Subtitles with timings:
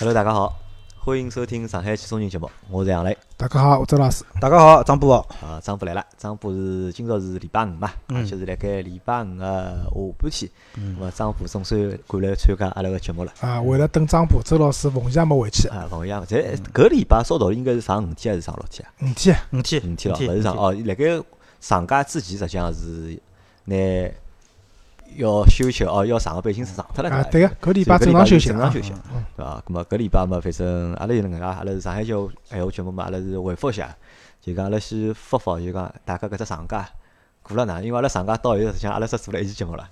[0.00, 0.56] Hello，大家好，
[1.00, 3.18] 欢迎收听上海汽车人节目，我是杨磊。
[3.36, 4.24] 大家好，我周老师。
[4.40, 5.16] 大家好，张波。
[5.42, 13.32] 啊，张波来了，张波是今朝是礼拜五嘛，而且是辣盖礼拜五个下半天，那么张波总算赶来参加阿拉个节目了。
[13.40, 15.66] 啊，为了等张波，周老师逢夜没回去。
[15.66, 18.94] 啊，逢夜，在搿礼拜说道理应该是上五天还是上六天啊？
[19.02, 20.72] 五天，五天，五天了，勿是上哦。
[20.84, 21.20] 辣盖
[21.60, 23.20] 上假之前，实际上是
[23.64, 23.74] 拿
[25.16, 27.10] 要休息哦，要上个班已经是上脱了。
[27.10, 28.92] 啊，对个，搿礼拜正常休息，正常休息，
[29.36, 29.62] 对伐？
[29.66, 33.94] 咁么搿礼拜嘛，反正阿拉有能介，阿拉是上海交闲话节目嘛，阿拉是回复一下，
[34.40, 36.88] 就讲阿拉先复复，就讲大家搿只长假
[37.42, 37.80] 过了哪？
[37.80, 39.88] 因为阿拉长假到后头，实际上阿拉只做了一期节目了，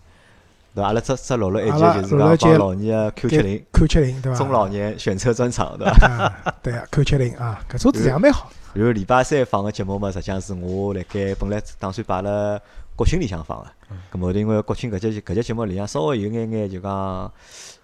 [0.74, 0.88] 对伐？
[0.88, 4.38] 阿拉只只录了一期，就是讲帮老年个 Q 七零，Q 七零对伐？
[4.38, 6.54] 中老年选车专场，对伐？
[6.62, 8.50] 对啊，Q 七零啊，搿车质量蛮好。
[8.74, 12.60] 然后礼拜三放个节目嘛，实际上是我辣盖本来打算摆辣
[12.94, 13.66] 国庆里向放个。
[14.12, 17.32] 咁后头因为国庆搿节搿节节目里向稍微有眼眼就讲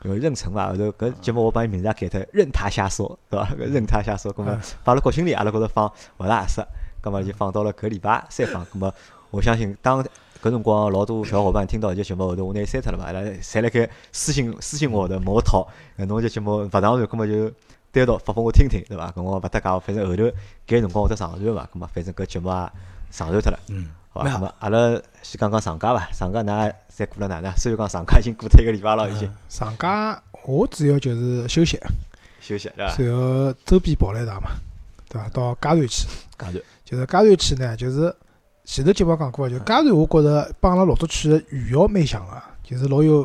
[0.02, 3.46] 有妊娠伐，后头搿节目我帮伊名字也改脱，任他瞎说，对伐？
[3.50, 5.86] 搿任他瞎说，咁么放辣国庆里阿拉觉着放
[6.18, 6.60] 勿大合适，
[7.02, 8.64] 咁么就放到了搿礼拜三放。
[8.66, 8.92] 咁么
[9.30, 10.02] 我相信当
[10.42, 17.52] 搿辰光老多小伙伴听到搿节节目后头，我拿伊删脱了嘛，阿拉侪辣盖私信私信我的某套，侬搿节节目勿上传，咁么就
[17.92, 19.12] 单独发拨我听听，对伐？
[19.12, 20.24] 搿我勿搭界，反正后头
[20.66, 22.72] 搿辰光会得上传嘛，咁么反正搿节目也
[23.12, 23.58] 上传脱了。
[23.68, 23.88] 嗯。
[24.14, 26.06] 好，那么阿拉先讲讲长假伐？
[26.12, 27.50] 长假㑚侪过了哪能？
[27.56, 29.32] 虽然讲长假已经过脱一个礼拜了，已经。
[29.48, 31.80] 长假我主要就是休息，
[32.38, 32.94] 休息对伐？
[32.98, 34.50] 然后周边跑了一趟嘛，
[35.08, 35.28] 对伐？
[35.30, 36.06] 到嘉善去。
[36.38, 36.60] 嘉善。
[36.84, 38.14] 就是嘉善去呢，就是
[38.64, 43.22] 前头节目讲过就嘉善，我觉着帮阿拉老早去的余姚蛮像个，就是老有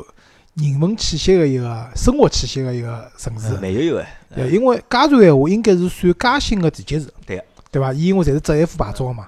[0.54, 3.56] 人文气息个一个生活气息个一个城市。
[3.56, 4.18] 蛮有有哎。
[4.34, 7.14] 对，因为嘉瑞闲话应该是算嘉兴个地级市。
[7.26, 7.44] 对。
[7.70, 7.92] 对伐？
[7.92, 9.28] 伊因为侪是浙 F 牌照个嘛。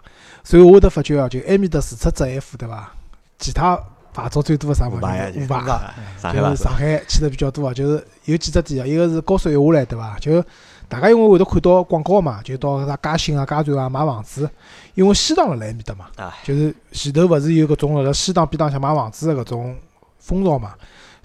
[0.49, 2.91] 所以我会得发觉啊，就埃面搭除出浙 F 对伐？
[3.37, 3.79] 其他
[4.11, 4.97] 牌照最多个啥物事？
[4.97, 7.71] 五牌，就是上海去的比较多啊。
[7.71, 10.17] 就是有几只店啊，一个是高速一下来对伐？
[10.19, 10.43] 就
[10.87, 14.49] 大家因为会得看到广告嘛，就到啥嘉兴啊、嘉善啊买房子。
[14.95, 16.07] 因为西塘辣辣埃面搭嘛，
[16.43, 19.77] 就是前头勿是有搿种辣辣西塘边浪向买房子个搿种
[20.17, 20.73] 风潮嘛。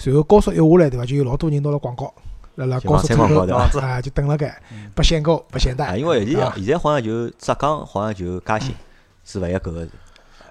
[0.03, 1.07] 然后高速一下来对伐？
[1.07, 2.13] 就有老多人拿了广告，
[2.57, 4.55] 辣辣高速出口啊，就等辣盖，
[4.95, 5.97] 不限购不限贷。
[5.97, 8.75] 因为现在现在好像就浙江好像就嘉兴。
[9.25, 9.87] 是勿一搿个，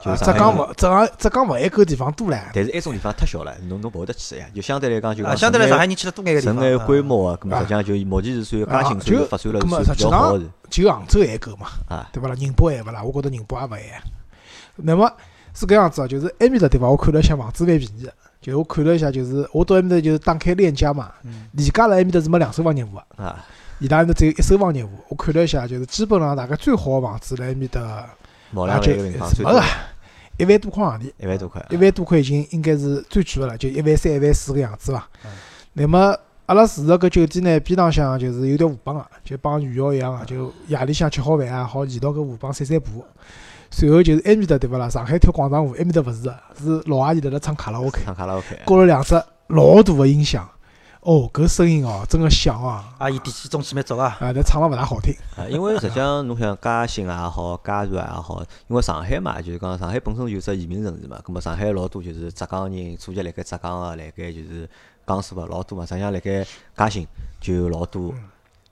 [0.03, 2.41] 就浙江勿浙江浙江勿一个地方多唻。
[2.53, 4.45] 但是埃种地方太小了，侬侬跑得去呀？
[4.53, 6.55] 就相对来讲就相对来上海人去了多眼个地方。
[6.55, 10.41] 城内规模个，咁实际上就目前是算嘉兴算发展了算比较好个。
[10.69, 11.67] 就杭州还够嘛？
[11.87, 12.35] 啊，对勿啦？
[12.37, 13.03] 宁波还勿啦？
[13.03, 14.03] 我觉着宁波也勿还。
[14.75, 15.09] 那么
[15.53, 18.13] 是搿样子哦，就是埃面搭地方，我看了一下房子蛮便宜个。
[18.41, 21.11] 就我看了一下，就是我到埃面搭就是打开链家嘛，
[21.51, 23.23] 链家辣埃面搭是没两手房业务个。
[23.23, 23.45] 啊，
[23.79, 24.89] 伊拉埃面只有一手房业务。
[25.07, 28.09] 我看了一下，就是基本上大概最好个房子辣埃面搭。
[28.55, 29.63] 而且没个，
[30.37, 35.07] 一万多块行钿，一万多块，一万多块已经应该是最贵个了，就一万三、一万四个样子伐。
[35.73, 43.03] 那么阿拉住个搿酒店呢，边浪向就是有条河浜个，就帮余姚一样个，就夜里向吃好饭啊，好沿到搿河浜散散步。
[43.71, 44.87] 随后就是埃面搭对勿啦？
[44.87, 49.15] 上海跳广场舞，埃面搭勿是个，是老阿姨辣辣唱卡拉 OK，唱卡拉 OK，搞了两只
[49.47, 50.47] 老大个音响。
[51.03, 52.95] 哦，搿声音哦，真个响啊！
[52.97, 55.13] 阿姨底气中气蛮足啊，啊，但唱了勿大好听。
[55.35, 64.69] 啊，因为实际上侬想嘉兴也好， 嘉善也好，因为上海嘛，就是讲上海本身就是只移民城市嘛，葛末上海老多就是浙江人，祖籍辣盖浙江个，辣盖就是
[65.05, 65.85] 江苏个老多嘛。
[65.85, 66.45] 实际上辣盖
[66.77, 67.05] 嘉兴
[67.41, 68.13] 就有老多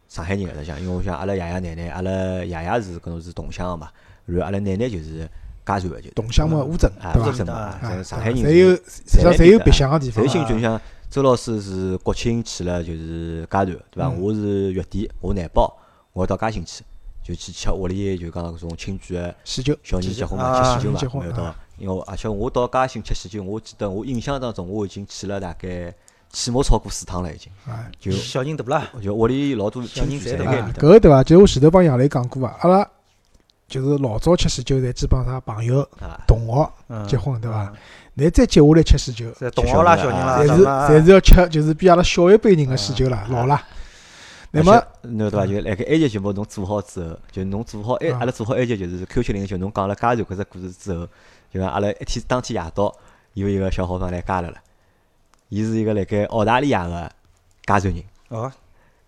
[0.07, 3.89] 上海人个，实际上，因为我想阿拉爷爷奶奶，阿拉爷爷是搿种是同乡个嘛，
[4.25, 5.29] 然后阿拉奶奶就是
[5.65, 7.45] 嘉善个，就同乡嘛，乌镇对伐？
[7.45, 10.25] 嘛，上海人侪有，实际上侪有别乡个地方。
[10.25, 10.79] 侪就像。
[11.11, 14.09] 周老师是国庆去了，就是嘉瑞，对伐？
[14.11, 15.77] 我是月底，我难保
[16.13, 16.85] 我要到嘉兴去，
[17.21, 21.53] 就去吃屋里就讲搿种亲眷个喜酒，小人结婚嘛，吃喜酒嘛，要到。
[21.77, 25.93] 因为而且我到嘉兴吃喜酒，我记得我印象当中我已经去了大概
[26.31, 27.51] 起码超过四趟了，已经。
[27.99, 31.21] 就小人大了，就屋里老多亲戚在埃面搿个对伐？
[31.21, 32.89] 就我前头帮杨磊讲过啊，阿拉
[33.67, 35.85] 就是老早吃喜酒，侪基本上朋友、
[36.25, 36.71] 同学
[37.05, 37.73] 结婚，对伐？
[38.15, 43.63] 乃再接下来吃喜酒，同学啦、小人啦，侪是侪是要吃，就是比阿拉小一辈人个喜酒啦，老啦。
[44.51, 45.45] 那么，侬对伐？
[45.47, 51.07] 就辣盖埃及节目侬做好之后，就侬做好埃，阿拉做好埃及就是 Q 七零，就侬讲了加瑞搿只故事之后，
[51.49, 52.93] 就讲阿拉一天当天夜到
[53.33, 54.57] 有一个小伙伴来加了了，
[55.47, 57.09] 伊是一个辣盖澳大利亚个
[57.65, 58.03] 加州人。
[58.27, 58.51] 哦。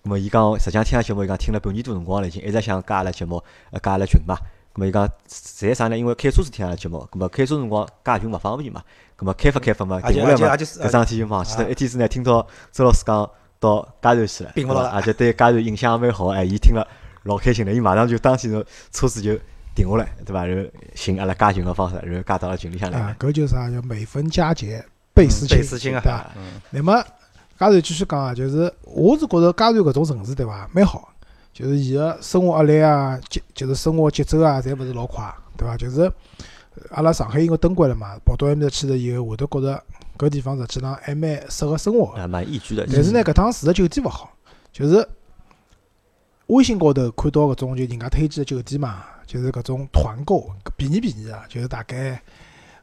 [0.04, 4.38] 那么伊讲，实际上听阿节目，伊讲听了半年多辰光了，已经一直想加阿拉节目，呃，加阿拉群嘛。
[4.74, 5.98] 咁么伊讲，在啥呢？
[5.98, 8.82] 因为开车是听阿拉节目，咁么开车辰光加群勿方便嘛。
[9.18, 11.70] 咁么开发开发嘛，停下来嘛，搿桩事体就忘记了。
[11.70, 13.30] 一天之内听到周老师讲
[13.60, 16.30] 到加州去了， 并勿了，而且对加州印象蛮好。
[16.30, 16.88] 哎，伊听了
[17.24, 19.38] 老开心了，伊马上就当天就车子就
[19.76, 20.44] 停下来，对伐？
[20.46, 23.00] 然后寻阿拉加群个方式，然后加到了群里向来。
[23.00, 24.84] 啊，搿就是啥叫每逢佳节
[25.14, 26.32] 倍思亲，倍思亲啊，对伐？
[26.72, 27.04] 那么。
[27.60, 31.13] 嘉瑞继续讲啊，就是我是觉着加瑞搿种城市对伐，蛮好，
[31.54, 35.78] 就是伊个生活压力啊，节就是生活节奏啊，侪勿是老快，对伐？
[35.78, 36.12] 就是
[36.90, 39.84] 阿拉上海因为登关了嘛，跑到埃面搭去了以后，会得觉着
[40.18, 42.18] 搿地方实际上还蛮适合生活个。
[42.18, 42.88] 还蛮宜居的。
[42.92, 44.36] 但是呢，搿趟住个酒店勿好，
[44.72, 45.08] 就是
[46.48, 52.20] 微信高头看到搿种就人家推荐个酒店嘛，就是搿种团购便宜便宜啊，就是大概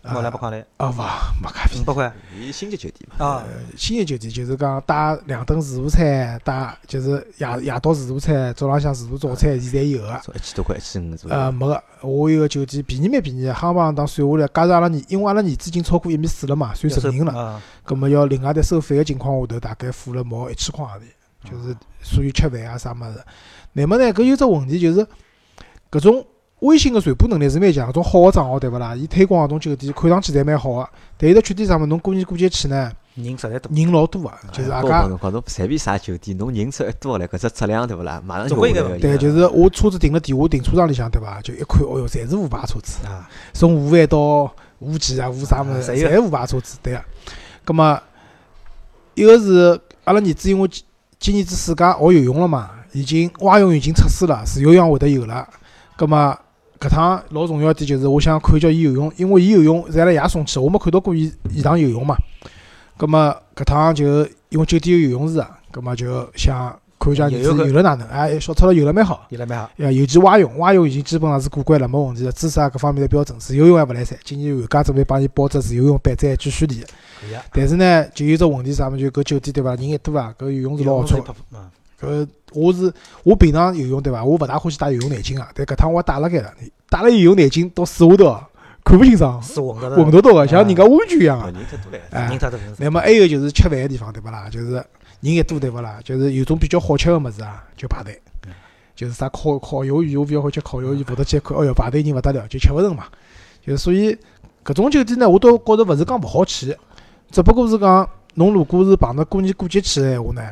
[0.02, 1.84] 毛两百块钿，啊勿没介便宜五。
[1.84, 3.44] 百块伊星级酒店嘛，啊，
[3.76, 10.20] 星级酒店就是讲带两顿自助餐，带就是夜夜到自助餐，早浪向自助早餐，现在有个。
[10.34, 11.36] 一千多块，一千五左右。
[11.36, 23.22] 呃，没个，我有个酒店便宜蛮便宜的，夯帮当算下来，加上阿拉儿，因为阿拉儿子已经超过一米四了嘛，算成人了，啊，葛末要另外再收费个情况下头，大概付了毛一千块钿，就是属于吃饭啊啥物事。
[23.74, 25.06] 乃末呢，搿有只问题就是，
[25.90, 26.26] 搿种
[26.60, 28.94] 微信个传播能力是蛮强，搿种好个账号对勿啦？
[28.94, 31.86] 伊推广搿种酒店看上去侪蛮好个，但伊个缺点啥物事？
[31.86, 35.08] 侬过年过节去呢，人实在多，人老多个，就是大包家括。
[35.08, 38.22] 辰光侬随便啥酒店，侬人数一多了，搿只质量对勿啦？
[38.26, 41.40] 马上就总归有个会对，就是我车子停了地下停车场里向，对伐？
[41.40, 47.02] 就一看，哦哟，侪是五排车子，啊，从五万到五几啊，五啥物事，侪五排车子，对个。
[47.64, 47.98] 葛末
[49.14, 50.84] 一个是阿拉儿子，因为今
[51.18, 55.48] 今年子暑假学游泳了嘛，已经蛙泳已经测试了，自由泳会得有了。
[55.96, 56.38] 葛末
[56.80, 62.16] 搿趟老重要一点就是，我想看叫伊游泳，因为伊游泳是阿拉爷送去，我没看到过伊现场游泳嘛。
[62.96, 63.18] 葛末
[63.54, 68.08] 搿趟就因为酒店有游泳池啊，葛末就想看一下儿子游游了哪能。
[68.08, 69.26] 哎，小超了游了蛮好。
[69.28, 73.38] 游了蛮好，呀，尤其蛙泳，蛙泳已经基本上是过关了，没问题了，姿势啊各方面侪标准。
[73.38, 76.82] 自由泳还勿来三，今年寒假准备帮伊报只自由泳班，再继续练。
[77.52, 78.98] 但是呢，就有只问题啥么？
[78.98, 79.74] 就搿酒店对伐？
[79.74, 81.24] 人一多啊，搿游泳池老龌龊。
[82.00, 82.92] 啊，搿我是
[83.22, 84.24] 我平常游泳对伐？
[84.24, 86.52] 我勿大欢喜戴游泳眼镜啊，但搿趟我戴了盖了，
[86.88, 88.48] 戴了游泳眼镜到水下头啊
[88.82, 91.38] 看勿清爽，是混的，混到到个，像人家温泉一样。
[91.52, 91.98] 人太多了。
[92.10, 94.48] 哎人，太多，那么还有就是吃饭个地方对勿啦？
[94.50, 94.84] 就是人
[95.34, 95.98] 一多对勿啦？
[96.02, 98.20] 就是有种比较好吃个物事啊，就排队。
[98.96, 103.04] 就是啥烤烤鱿鱼，我比较欢吃烤鱿鱼，跑到去一看，哦哟，排队人勿得了，就吃勿成嘛。
[103.64, 104.14] 就所以
[104.62, 106.76] 搿种酒店呢，我倒觉着勿是讲勿好去，
[107.30, 110.42] 只不过是讲侬如果是碰着过年过节去个闲话呢，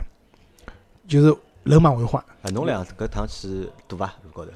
[1.08, 1.34] 就是
[1.64, 2.22] 人满为患。
[2.42, 4.14] 啊，侬两搿趟去堵伐？
[4.22, 4.50] 路高头？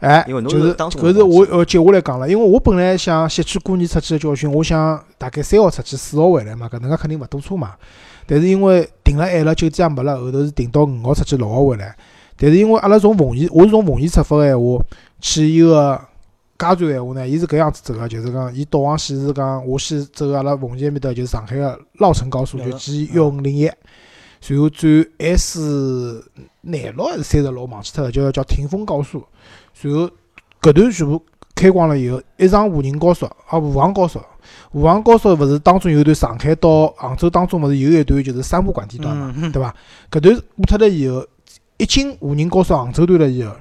[0.00, 7.74] 哎，因为侬就是是当中搿是我呃接下来讲了，因为我本来想吸取过年出去的教训，我想大概三号出去，四号回来嘛，搿能介肯定勿堵车嘛。
[8.26, 11.96] 但是因为订了晚了，酒店也没了，后头是订到五号出去，六号回来。
[12.36, 14.84] 但是因为阿拉从奉贤，我是从奉贤出发个闲话，
[15.20, 16.00] 去伊个
[16.58, 23.70] 加州闲话呢，伊是搿样子走个，就是讲伊导航显示讲，我先走阿拉奉贤埃面搭，就是上海个绕城高速，就 G 幺五零一，
[24.46, 26.30] 然后转 S
[26.60, 29.24] 廿六还是三十六，忘记脱了，叫叫霆锋高速。
[29.80, 30.10] 然后
[30.60, 31.22] 搿段全部
[31.54, 34.20] 开光了以后，一上沪宁高速啊，沪杭高速，
[34.70, 39.74] 沪杭高速勿是当中有段上海到杭州当中勿是有一段就是三不管地段嘛，对伐？
[40.10, 41.26] 搿段过脱了以后，
[41.78, 43.54] 一进沪宁高速杭州段了以后，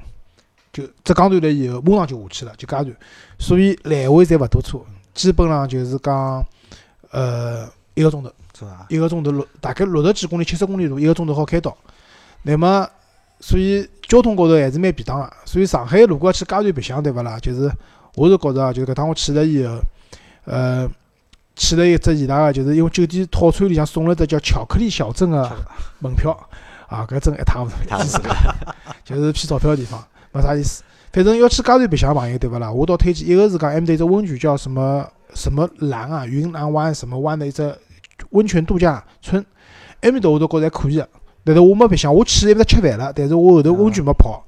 [0.74, 2.94] 就浙江段了以后，马上就下去了，就加段，
[3.39, 4.79] 所以来回侪勿堵车，
[5.13, 6.45] 基本上就是讲，
[7.12, 8.29] 呃，一个钟头。
[8.57, 8.85] 是伐？
[8.89, 11.75] 一个钟头六大概六十几公里、七十公里路，一个钟头好开到。
[12.44, 12.88] 那么，
[13.39, 15.33] 所以交通高头还是蛮便当个。
[15.45, 17.39] 所以上海如果要去加段白相，对勿啦？
[17.39, 17.71] 就是
[18.15, 19.79] 我是觉着啊，就是搿趟我去了以后，
[20.45, 20.89] 呃，
[21.55, 25.50] 去了一只伊拉个，就是因为酒店套餐里向送了只叫巧克力小镇个
[26.00, 26.31] 门票
[26.88, 28.29] 啊，搿真一塌糊涂，一塌糊涂
[29.05, 30.83] 就是骗钞票个地方，没啥意思。
[31.12, 32.72] 反正要去加段白相朋友，对勿啦？
[32.72, 37.75] 我倒推荐一个是讲埃面搭一只温泉叫什么什么蓝啊，云南湾什么湾的一只
[38.29, 39.46] 温泉度假村，
[40.01, 41.08] 埃面搭我都觉着还可以个。
[41.46, 44.43] 但是我没白相，我去埃面搭吃饭了，但是我后头温泉没泡。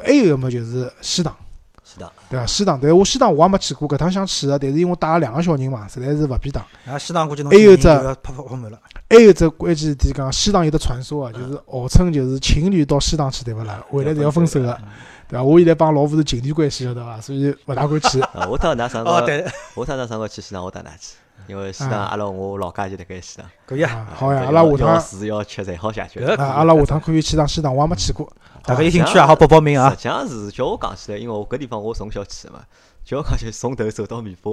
[0.00, 1.34] 还有一个么就是西塘，
[1.82, 2.46] 西塘，对伐？
[2.46, 6.64] 西塘，但是我西塘我也没去过，搿趟想去个，但是因为带了两个小人嘛，实在是勿便当。
[6.86, 8.78] 啊，西塘估计侬还有只人就要泡泡泡满了，
[9.10, 13.84] 还有只关键点讲，西塘有得传说啊，就是号称就是情侣到西塘去，对勿啦？
[13.90, 14.78] 回来是要分手个，
[15.26, 15.42] 对伐？
[15.42, 17.20] 我现在帮老婆是情侣关系，晓得伐？
[17.20, 18.20] 所以勿大敢去。
[18.38, 23.50] 啊，我趟㑚上对，我趟㑚上个去西塘，我带㑚去，因为西塘阿拉我老家就辣盖西塘。
[23.66, 26.20] 可以啊，啊，好呀，要阿拉下要趟住要吃侪好下去。
[26.20, 28.30] 搿啊，阿拉下趟可以去趟西塘，我还没去过。
[28.64, 32.60] 大家有兴趣也好报报名啊实，际上是叫我讲起来，因为我搿地方我从小去的嘛，
[33.02, 34.52] 叫我讲就从头走到尾巴，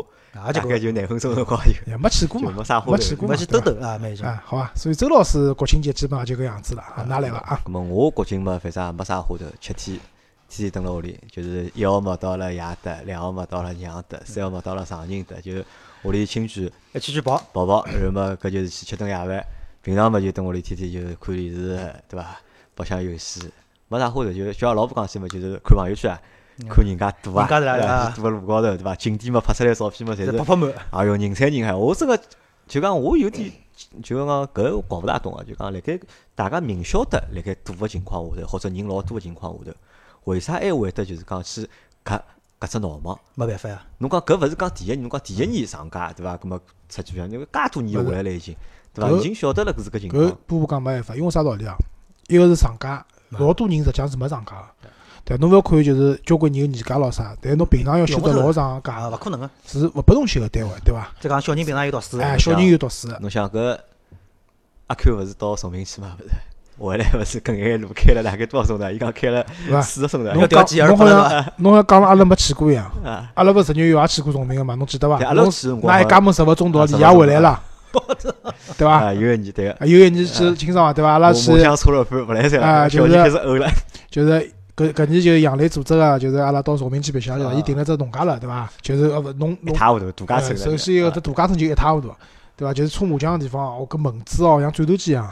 [0.53, 4.25] 大概就廿分钟辰光有，也没去过嘛，就没啥花头没去过嘛，没去兜兜啊，蛮有劲。
[4.25, 7.59] 啊，好啊，所以周老师国庆节基本上就搿样子了啊，哪来伐啊？
[7.65, 9.99] 咁么我国庆嘛，反正也没啥花头，七天，
[10.63, 15.51] 天天蹲辣屋里，就是一号嘛到了爷搭，两号嘛到了娘搭，三号嘛到了丈人搭，就
[16.03, 19.43] 屋里亲眷一起去跑，跑跑，然后嘛搿就是去吃顿夜饭。
[19.81, 22.37] 平常嘛就蹲屋里天天就看电视，对伐？
[22.73, 23.51] 白相游戏，
[23.87, 26.19] 没啥花头，就叫老婆讲起嘛，就是看朋友圈啊，
[26.67, 28.13] 看人家赌啊，对伐啊。
[28.15, 28.95] 赌个路高头，对伐？
[28.95, 30.31] 景点嘛拍出来照片嘛，侪是。
[30.31, 32.19] 侪泡泡满，哎哟，人山人海，我真个
[32.67, 33.51] 就讲我有点
[34.01, 35.99] 就讲搿搞勿大懂啊，就讲辣盖
[36.33, 39.77] 大家明晓得辣盖赌个情况下头，或者人老多个情况下头，
[40.25, 41.67] 为啥还会得就是讲去
[42.03, 42.19] 搿
[42.59, 43.17] 搿只闹忙？
[43.33, 43.83] 没办法呀。
[43.97, 46.37] 侬讲搿勿是讲第一年，侬讲第一年上架对伐？
[46.37, 48.55] 搿么出去因为介多年下来了已经，
[48.93, 49.11] 对伐？
[49.11, 50.21] 已经晓得了搿是个情况。
[50.21, 51.75] 搿波波讲没办法，因为啥道理啊？
[52.27, 54.89] 一个是上架，老多人实际上是没上架个。
[55.23, 61.11] 对，侬勿要看就是交关人有年假咾啥，但侬平常要休得老长假，勿可能个，是勿拨侬休个单位，对伐？
[61.19, 63.07] 再讲小人平常有读书，哎，小人有读书。
[63.19, 63.79] 侬想搿
[64.87, 66.15] 阿 Q 勿是到崇明去嘛？
[66.19, 66.29] 勿是，
[66.77, 68.89] 回来勿是搿眼路开了大概多少钟头？
[68.91, 69.45] 伊讲开了
[69.81, 70.31] 四十钟头。
[70.33, 72.91] 侬讲侬好像侬像讲了阿拉没去过一样，
[73.33, 74.75] 阿拉勿十月月也去过崇明个嘛？
[74.75, 75.15] 侬记得伐？
[75.25, 77.61] 阿拉去那一家门十个钟头，李也回来了，
[78.77, 79.13] 对伐？
[79.13, 81.11] 有一年对个，有一年去清爽对伐？
[81.11, 81.51] 阿拉去。
[81.51, 83.69] 梦想车了不勿来塞了，小人开始呕了，
[84.09, 84.51] 就是。
[84.75, 87.53] 搿搿年就杨磊组织个，就是阿拉到崇明去白相去了。
[87.53, 88.69] 伊订了只农家乐，对伐？
[88.81, 90.57] 就是呃勿农一塌糊涂，度假村。
[90.57, 92.11] 首先一个只度假村就一塌糊涂，
[92.57, 92.73] 对伐？
[92.73, 95.29] 就是搓麻将个地方，哦，搿门子哦像战斗机一样。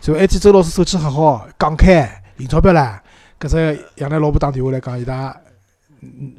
[0.00, 2.98] 就埃天周老师手气很好，讲开赢钞票唻。
[3.40, 5.34] 搿只杨磊老婆打电话来讲，伊拉。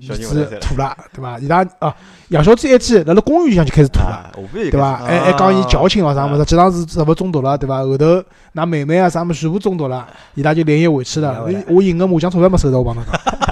[0.08, 1.38] 儿子吐了，对伐？
[1.38, 1.94] 伊拉啊，
[2.30, 4.96] 杨小姐埃天辣辣公园里向就开始吐了，对伐？
[4.96, 7.84] 还还讲伊矫情哦啥物事，实际上是食物中毒了，对伐？
[7.84, 8.24] 后头
[8.56, 11.46] 㑚妹妹啊啥物事全部中毒了，伊拉就连夜回去了。
[11.68, 13.49] 我赢个麻将钞票没收到，我帮侬讲。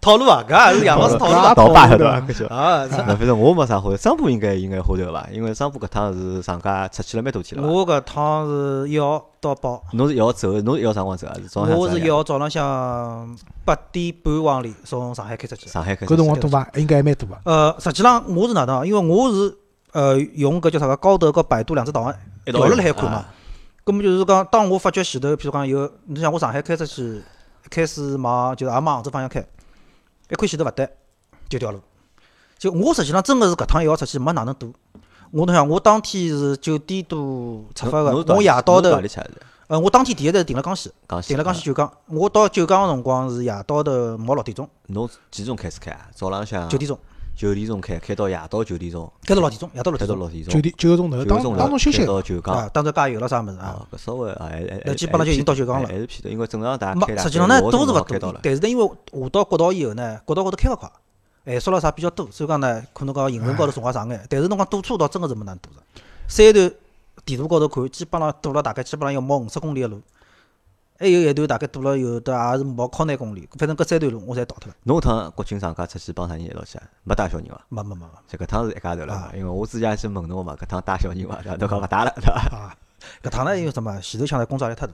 [0.00, 2.54] 套路啊，搿也是杨老师套路啊，倒把晓得伐？
[2.54, 5.28] 啊， 反正我没啥好头，商铺应该应该好头伐？
[5.32, 7.66] 因为商铺搿趟是上家出去了蛮多天了。
[7.66, 9.78] 我搿趟是一号到八。
[9.92, 11.34] 侬是一号走，侬一号啥辰光走啊？
[11.34, 11.76] 是早上。
[11.76, 15.68] 我是一号早浪向八点半往里从上海开出去。
[15.68, 16.06] 上海开。
[16.06, 16.68] 搿辰光多伐？
[16.74, 17.40] 应该还蛮多伐？
[17.44, 18.86] 呃，实际上我是哪能？
[18.86, 19.56] 因为我是
[19.92, 22.14] 呃用搿叫啥个高德和百度两只档案
[22.44, 23.24] 调了来看嘛。
[23.84, 27.22] 搿么就是讲，当我发觉前头，譬如讲有，你像我上海开出去，
[27.70, 29.44] 开始往就是也往杭州方向开。
[30.30, 30.88] 一看前头勿对，
[31.48, 31.80] 就调路。
[32.58, 34.72] 就我实际上真个是搿趟一号出去没哪能堵。
[35.30, 38.90] 我侬想，我当天是九点多出发个，我夜到头。
[39.68, 40.90] 呃，我当天第一站是停了江西，
[41.22, 41.92] 停了江西九江。
[42.06, 44.68] 我到九江个辰光是夜到头毛六点钟。
[44.86, 46.08] 侬几点钟开始开啊？
[46.14, 46.98] 早浪向九点钟。
[47.38, 49.08] 九点钟开，开到夜到九点钟。
[49.24, 50.52] 开到六点钟，夜到六点钟。
[50.52, 52.04] 九点九个钟头，当当中休息。
[52.04, 53.86] 到九江，当中加油了啥物事啊？
[53.92, 55.86] 搿稍微啊，还还那基本上就已经到九江了。
[55.86, 58.34] 还是偏的，因为正常大家开实际上呢，都是勿多。
[58.42, 60.90] 但是呢，因为下到国道以后呢，国道高头开勿快，
[61.46, 64.20] 限速了啥比较多，所以讲呢，可能讲行程高头辰光长眼。
[64.28, 65.76] 但是侬讲堵车倒真个是没哪能堵着。
[66.26, 66.72] 三段
[67.24, 70.02] 地图高头看，基本上堵了大概基本上要毛五十公里个路。
[71.00, 74.74] 还有一段大概堵了有的也是毛靠廿公里，反正搿三段路我侪逃脱了。
[74.82, 76.84] 侬趟国庆长假出去帮啥人一道去啊？
[77.04, 77.64] 没带小人伐？
[77.68, 78.04] 没没没。
[78.26, 81.40] 这搿趟是一家头了，因为我之前是问侬嘛，搿趟带小人伐？
[81.56, 82.32] 侬讲勿带了，对伐？
[82.32, 82.76] 啊，
[83.22, 84.00] 搿趟呢因为什么？
[84.00, 84.92] 前头抢的工作压力太大，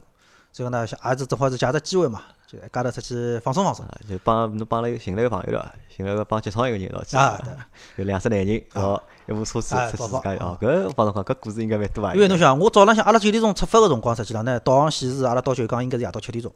[0.52, 2.20] 所以讲呢，也是正好是借只机会嘛，
[2.54, 3.84] 就一家头出去放松放松。
[4.08, 7.16] 就帮侬帮了寻了一个朋友了，寻了个帮结创一个人一道去。
[7.16, 7.40] 啊，
[7.96, 9.02] 有两只男人哦。
[9.26, 12.12] 一部车子出去自家哦，搿帮侬讲，搿故事应该蛮多啊。
[12.14, 16.52] 因为侬想，我早浪向阿拉九点钟出发个辰光，实际上呢，导航显示阿拉到九江应该是夜到七点钟。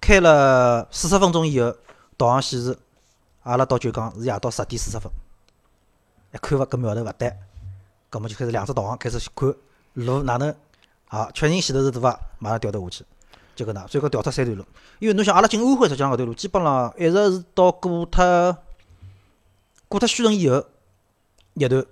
[0.00, 1.74] 开了四十分钟以后，
[2.16, 2.78] 导航显示
[3.42, 5.10] 阿拉到九江是夜到十点四十分。
[6.32, 7.36] 一看勿搿苗头勿对，
[8.12, 9.52] 搿么就开始两只导航开始看
[9.94, 10.54] 路哪能
[11.06, 12.16] 好确认前头是对伐？
[12.38, 13.04] 马上调头下去，
[13.58, 14.64] 就搿能，所以讲调脱三段路。
[15.00, 18.56] 因为侬想，阿拉进安徽实际上搿段路基本上一直是到过脱
[19.88, 20.64] 过脱宣城以后
[21.54, 21.84] 一段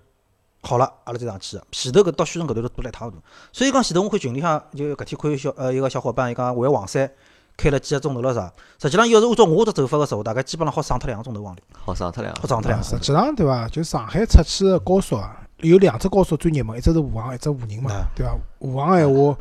[0.63, 1.67] 好了，阿拉再上去个。
[1.73, 3.17] 前头搿到宣城搿段路堵了一塌糊涂。
[3.53, 7.11] 所以讲前头我看群里向就搿天看小呃一个小伙伴伊讲回黄山。
[7.59, 8.53] 开了几个钟头了啥？
[8.79, 11.63] 实际上，要是按照我只走法个时候，大概基本上好省脱两个钟头往里。
[11.73, 12.43] 好省脱两个。
[12.43, 12.85] 好省脱两个。
[12.85, 13.67] 实际上，对伐？
[13.67, 18.37] 就上海出去个高速啊，有两只高速最热门，一只是沪杭，一只沪宁嘛，对伐？
[18.59, 19.39] 沪杭闲话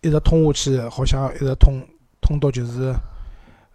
[0.00, 1.82] 一直通下去，好像一直通
[2.20, 2.94] 通到就是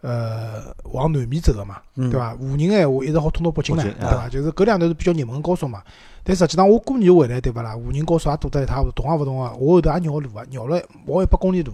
[0.02, 2.36] 呃往南面走个嘛，对伐？
[2.36, 4.30] 沪宁闲话一直好通到北京来，对伐？
[4.30, 5.82] 就是搿两段是比较热门高速嘛。
[6.24, 7.76] 但实际上，我过年回来，对勿啦？
[7.76, 9.42] 沪宁高速也堵得一塌糊涂，动也勿动个。
[9.56, 11.74] 我后头也绕路个，绕了跑一百公里路。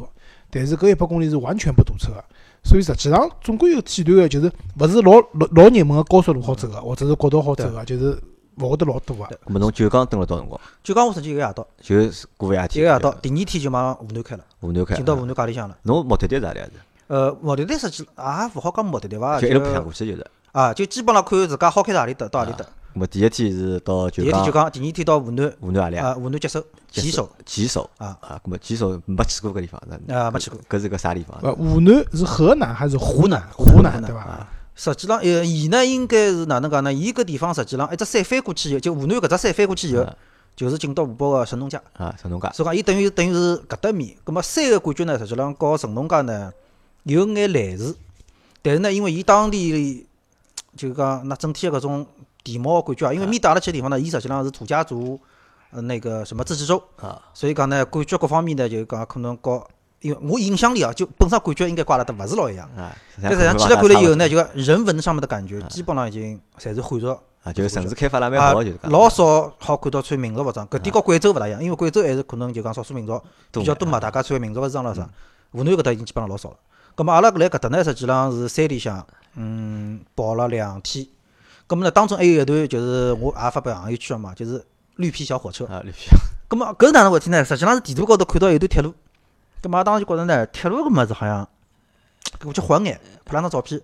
[0.50, 2.24] 但是搿一百公里是完全不堵车个，
[2.64, 8.20] 所以实际上总归有几段个，就是勿是老老老热门个高速路好走个，或者是国道好走个，就是
[8.60, 9.24] 勿会得老多个。
[9.24, 10.62] 咾么侬九江蹲了多少辰光？
[10.84, 12.84] 九江我实际一个夜到，就是过夜天。
[12.84, 14.44] 一个夜到，第二天就往湖南开了。
[14.60, 14.96] 湖南开。
[14.96, 15.78] 进到湖南家里向了。
[15.84, 16.66] 侬目的地是哪里啊？
[16.66, 16.72] 是？
[17.08, 18.24] 呃，目的地实际也
[18.56, 19.40] 勿好讲目的地伐？
[19.40, 20.26] 就一路白相过去就是。
[20.52, 22.66] 啊，就基本上看自家好开到何里搭到何里搭。
[22.94, 26.14] 么第一天是到九江，第一天九江，第二天到湖南，湖南何里啊？
[26.16, 28.40] 湖南吉首，吉首，吉首啊啊！
[28.46, 31.40] 么吉首没去过搿地方，啊，没去过，搿是个啥地方？
[31.44, 33.42] 呃，湖南是河南还是湖南？
[33.54, 34.48] 湖南对伐？
[34.82, 36.94] 实际上，呃，伊呢应该是哪能讲呢？
[36.94, 40.08] 伊搿地方实际上一只山翻过去以后，就湖南搿只山翻过去以后，
[40.56, 41.82] 就是进到湖北个神农架。
[41.98, 42.50] 啊，神农架。
[42.54, 44.16] 所以讲，伊等于等于是搿搭面。
[44.24, 46.50] 葛末山个感觉呢，实际上和神农架呢
[47.04, 47.94] 有眼类似，
[48.62, 50.08] 但是呢，因为伊当地
[50.78, 52.08] 就讲那整体个搿种
[52.42, 55.20] 地貌个感觉啊，因为面搭阿拉去个地方呢，伊实际上是土家族
[55.72, 56.82] 呃那个什么自治州。
[56.96, 59.68] 啊，所以讲呢，感觉各方面呢，就讲可能和，
[60.02, 62.70] 因为我印象里啊，就本身感觉应该挂了得勿是老一样。
[62.78, 67.18] 啊，但是去了看了以后呢，就讲人文上面的感觉，基本上已经侪是汉族。
[67.42, 68.92] 啊，就是城市开发了蛮好，就是讲。
[68.92, 75.10] 老少好看到穿民族服装，搿点和贵州勿大一样，因为贵州还是可能就讲少数民族比较多嘛，大家穿民族服装了啥。
[75.52, 76.58] 湖南搿搭已经基本上老少了。
[76.96, 81.08] 葛末阿拉来搿搭呢，实际上是山里向，嗯，跑了两天。
[81.66, 84.62] 葛末呢，当中还有一段就是我也发表朋友圈了嘛，就是
[84.98, 85.66] 绿皮小火车。
[85.68, 86.10] 啊，绿皮。
[86.50, 87.46] 葛末搿是哪能回事体呢？
[87.46, 88.94] 实际上是地图高头看到一段铁路。
[89.62, 91.48] 葛末当时就觉着呢，铁路搿物事好像，
[92.46, 93.82] 我去晃眼，拍两张照片。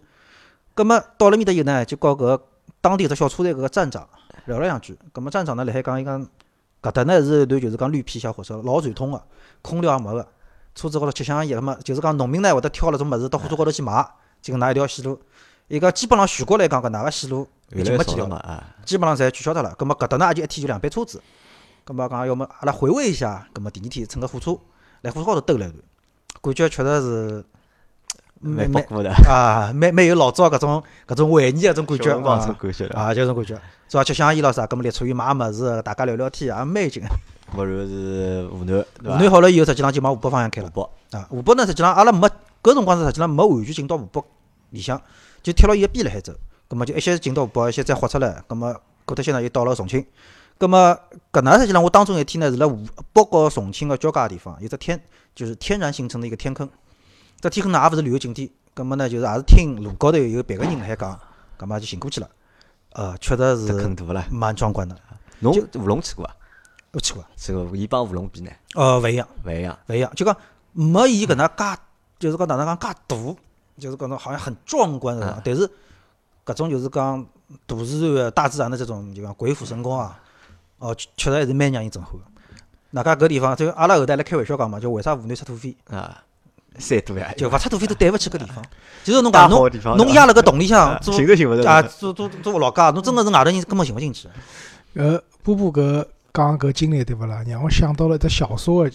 [0.74, 2.39] 葛末到了面搭以后呢，就告搿
[2.82, 4.08] 当地有只小车站搿个站长。
[4.46, 6.22] 聊了两句，葛末站长呢，辣海讲伊讲，
[6.82, 9.22] 搿搭呢是一段就是讲绿皮小火车，老传统个，
[9.62, 10.27] 空调也没个，
[10.75, 14.08] 车子高头吃香烟，葛末就是讲农民呢会得挑了种物事到火车高头去买，
[14.41, 15.20] 就搿能一条线路。
[15.67, 19.74] 伊讲基本上全国来讲搿哪个线路已经没几条了，基本上侪取消脱了。
[19.75, 21.20] 葛末搿搭呢也就一天就两班车子，
[21.84, 24.55] 葛末讲要么阿拉回味一下，葛末第二天乘个火车
[25.06, 25.82] 来火车高头兜了一段，
[26.42, 27.46] 感觉确实是。
[28.42, 32.12] 蛮复古的啊，蛮蛮有老早搿种搿种回忆搿种感觉
[32.94, 33.56] 啊，就种感觉，
[33.88, 34.04] 是伐？
[34.04, 37.02] 吃香烟咯啥，搿么立出于买物事，大家聊聊天也蛮有劲。
[37.56, 40.70] 勿然是湖南，湖南好了以后，实际上就往湖北方向开了。
[40.70, 42.30] 湖北啊，湖北呢，实际上阿拉没
[42.62, 44.22] 搿辰光是实际上没完全进到湖北
[44.72, 45.02] 里向，
[45.42, 46.34] 就贴了伊个边辣海走。
[46.68, 48.44] 葛么就一些进到湖北，一些再豁出来。
[48.48, 50.06] 葛么过脱些呢又到了重庆。
[50.58, 50.98] 葛么
[51.32, 52.80] 搿能实际上我当中一天呢是辣湖
[53.12, 55.02] 北和重庆个交界地方，有只天
[55.34, 56.70] 就是天然形成的一个天坑。
[57.42, 61.20] 这天坑呢也勿是旅游景点，葛末呢就是也是听路高头有别个人辣海讲，
[61.58, 62.30] 葛末就寻过去了。
[62.94, 64.98] 呃，确实是坑大了，蛮壮观的。
[65.40, 66.36] 侬乌龙去过伐？
[66.94, 67.26] 我去过。
[67.36, 68.50] 去过，伊帮乌龙比呢？
[68.74, 70.10] 呃，勿一样，勿一样，勿一样。
[70.16, 70.36] 就讲
[70.72, 71.78] 没伊搿能介，
[72.18, 73.18] 就是讲哪能讲介大，
[73.78, 75.42] 就是讲侬好像很壮观的。
[75.44, 75.70] 但是
[76.46, 77.22] 搿种就是讲
[77.68, 80.18] 大自然、大自然的这种就讲鬼斧神工啊，
[80.86, 82.20] 哦，确实还是蛮让人震撼个。
[82.92, 86.24] 哪噶搿地方，就阿拉后头来开玩笑讲嘛，就为啥湖南出土匪啊？
[86.77, 88.63] 三多呀，就勿出土匪都对勿起搿地方。
[89.04, 91.13] 就是侬讲侬侬压辣搿洞里向做
[91.65, 94.27] 啊，做做做老家，侬真个是外头人根本寻勿进去。
[94.94, 97.44] 呃，波波搿讲搿经历对勿啦？
[97.48, 98.92] 让我想到了一只小说个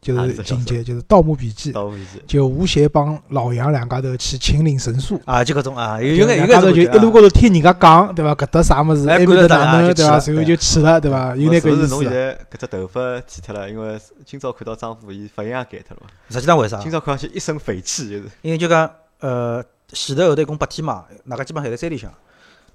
[0.00, 1.70] 就是情节，就是《盗墓笔记》。
[1.74, 2.22] 盗墓笔记。
[2.26, 5.20] 就吴邪帮老杨两家头去秦岭神树。
[5.26, 8.34] 啊，就搿种啊，有有眼有眼就一路高头听人家讲，对伐？
[8.34, 9.06] 搿搭啥物事？
[9.10, 9.94] 埃面搭哪能？
[9.94, 10.18] 对伐？
[10.18, 11.36] 随后就去了，对伐？
[11.36, 11.88] 有那个意思。
[11.88, 16.08] 侬现在搿只头发剃脱了，因为今朝看到丈夫伊发型也改脱了嘛。
[16.30, 16.78] 实际上为啥？
[16.78, 18.24] 今朝看上去一身匪气，就是。
[18.40, 22.10] 因为就讲呃，前头后头一共八天嘛，大家基本上还在山里向，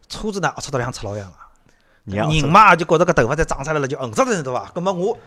[0.08, 1.36] 车子呢龌龊到像赤佬一样个。
[2.06, 4.72] 人嘛就觉着搿头发再长出来了，就横着了，对伐？
[4.76, 5.18] 葛末我。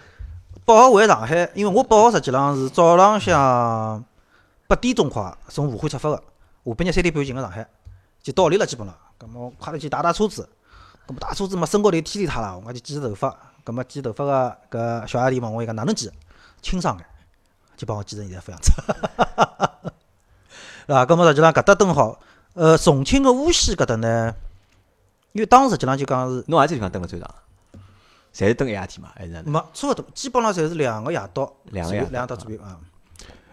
[0.64, 4.04] 八号回上海，因为我八号实际上是早浪向
[4.66, 7.66] 八点钟快从武汉出发个，下半日三点半进个上海，
[8.22, 8.96] 就到里了基本了。
[9.16, 10.48] 葛末快点去打打车子，
[11.06, 13.34] 葛末打车子嘛，身高头天里塌了，我就剪头发。
[13.64, 16.12] 葛末剪头发个搿小阿弟问我伊讲哪能剪？
[16.60, 17.06] 清爽眼，
[17.76, 18.70] 就帮我剪成现在副样子。
[20.86, 21.06] 是伐？
[21.06, 22.20] 葛末实际上搿搭蹲好，
[22.54, 24.34] 呃，重庆个无锡搿搭呢，
[25.32, 27.28] 因为当时实际上就讲是侬何只地方蹲个最长？
[28.38, 29.42] 侪是蹲一夜天嘛，还是？
[29.42, 32.78] 没，差勿多，基本上侪是两个夜到，两个夜两个到左右啊。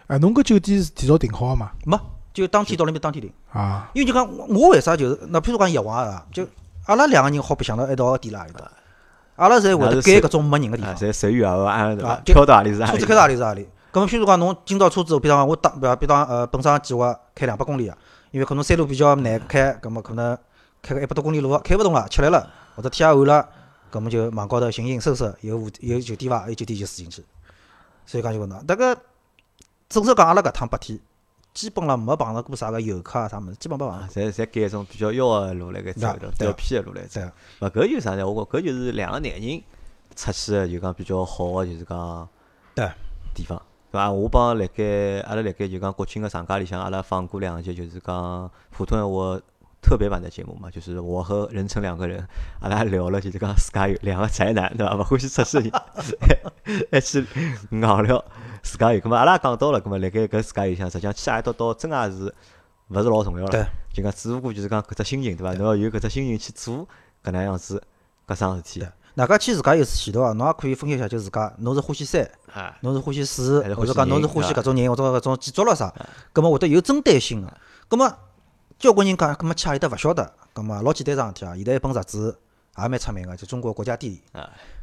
[0.06, 1.72] 哎，侬搿酒店是提早订好个嘛？
[1.84, 1.98] 没，
[2.32, 3.32] 就当天到那边当天订。
[3.52, 3.90] 啊。
[3.94, 6.46] 因为就讲我为啥就是，那譬如讲夜晚啊，就
[6.84, 8.70] 阿拉两个人好白相到一道个点啦，有的。
[9.34, 10.94] 阿拉侪会得拣搿种没人个地方。
[10.94, 12.20] 侪随缘而安对伐？
[12.24, 12.92] 挑到何里是何里。
[12.92, 13.68] 车子开到何里是何里。
[13.92, 17.98] 搿么譬如讲侬今朝车子，比方讲我当，比方呃本身计划开两百公里啊，
[18.30, 20.38] 因为可能山路比较难开，搿么可能
[20.80, 23.48] 开个一百多公里路开勿动了，吃力了，或者天也暗了。
[23.92, 26.48] 搿么就网高头寻寻搜搜，有五有酒店伐？
[26.48, 27.24] 有酒店就住进去。
[28.04, 29.02] 所以讲就搿能，迭个
[29.88, 30.98] 正式讲阿拉搿趟八天，
[31.54, 34.08] 基本上没碰着过啥个游客啊啥物事，基本没碰。
[34.08, 37.20] 侪侪拣一种比较妖个路来搿走，比较偏个路来走。
[37.60, 38.28] 勿搿就是啥呢？
[38.28, 39.62] 我觉搿就是两个男人
[40.14, 42.28] 出去个，就讲比较好个，就是讲
[42.74, 42.90] 对
[43.34, 44.10] 地方，对伐？
[44.12, 49.40] 我帮辣盖阿拉辣盖就讲国庆个长假里向，阿拉放过两集，就是讲普通闲话。
[49.86, 52.26] 特别版的节目嘛，就是我和任成两个人，
[52.58, 54.96] 阿拉聊了，就是讲自家有两个宅男，对伐？
[54.96, 55.72] 勿欢喜出去，
[56.90, 57.24] 还去
[57.70, 58.24] 硬聊
[58.64, 58.98] 自家有。
[58.98, 62.34] 咁么阿拉讲到了，咁么辣盖搿自家有向，实际上去阿一到真也是
[62.88, 63.68] 勿是老重要了。
[63.92, 65.54] 就讲只不过就是讲搿只心情，对伐？
[65.54, 66.88] 侬要有搿只心情去做
[67.22, 67.80] 搿能样子
[68.26, 68.84] 搿桩事体。
[69.14, 70.32] 哪家去自家有前途啊？
[70.32, 72.28] 侬也可以分析一下，就自家侬是欢喜山，
[72.80, 75.94] 侬是欢喜水，或者讲侬是欢喜搿种人，或者搿种建筑了啥？
[76.34, 77.52] 咁么会得有针对性个。
[77.88, 78.18] 咁么。
[78.78, 81.56] 交关人讲，搿么去阿里搭勿晓得，搿么老简单桩事体啊！
[81.56, 82.36] 现在一本杂志
[82.76, 84.22] 也蛮出名个，就《中国国家地理》。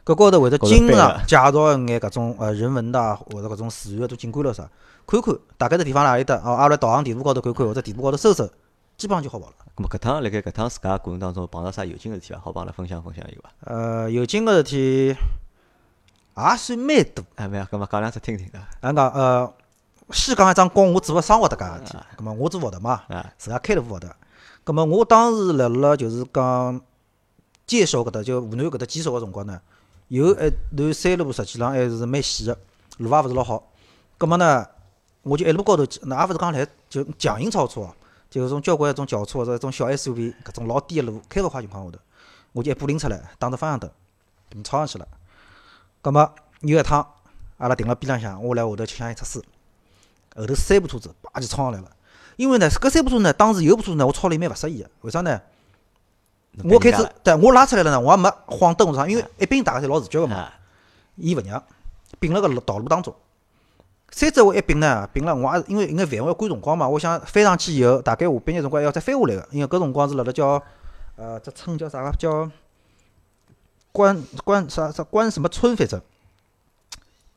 [0.04, 4.68] 搿高头会得经常介绍一眼搿种呃人文的，或者搿种自然个景观了啥，
[5.06, 8.50] 看看大概是地方哪里搭哦，阿拉导航地图高头看看，或者地图高头搜搜，
[8.98, 9.54] 基本上就好跑了。
[9.76, 12.40] 搿么搿趟辣盖搿趟自家过程当中碰到啥有劲个事体伐？
[12.40, 13.50] 好帮阿拉分享分享有伐？
[13.62, 15.16] 呃，有劲个事体，
[16.36, 17.24] 也算蛮多。
[17.36, 18.68] 哎，没有，搿么讲两只听听啊。
[18.82, 19.54] 俺讲呃，
[20.14, 21.98] 先讲一桩跟我做个生活搭界事体。
[22.18, 23.02] 搿么我做福特嘛，
[23.38, 24.08] 自家开了部福特。
[24.64, 26.80] 搿么我当时辣辣就是讲
[27.66, 29.60] 介绍搿搭就湖南搿搭介绍个辰光呢，
[30.08, 32.58] 有一段山路实际浪还是蛮险个，
[32.98, 33.72] 路也勿是老好。
[34.20, 34.66] 搿么呢，
[35.24, 37.96] 我就一路高头，那也勿是讲来就强行超车哦，
[38.30, 42.00] 就种交关一种轿车或者一种小 SUV 搿种老低个路开勿快情况下头，
[42.54, 43.90] 我就一步拎出来，打着方向灯，
[44.56, 45.08] 么超上去了。
[46.02, 47.06] 搿么有一趟，
[47.58, 49.42] 阿拉停辣边浪向，我辣下头吃香烟测试，
[50.42, 51.92] 后头三部车子叭就冲上来了。
[52.36, 54.90] 因为呢，搿三部车呢，当时有部车呢，我超了蛮勿适意个。
[55.02, 55.40] 为啥呢？
[56.64, 60.52] 我开始，对，我拉出来了呢，我也没晃灯啥，因为一并大家侪老自觉个嘛。
[61.16, 61.64] 伊勿让，
[62.20, 63.16] 并辣个道路当中。
[64.10, 66.88] 三只我一并呢，并了，我也因为有眼烦，我要赶辰光嘛。
[66.88, 70.62] 我想翻上去以后，大概下半日辰光要再翻下来个，因为搿辰光是辣辣叫，
[71.16, 72.12] 呃，只村叫啥个？
[72.18, 72.50] 叫
[73.92, 75.76] 关关啥啥关什么村？
[75.76, 76.02] 反正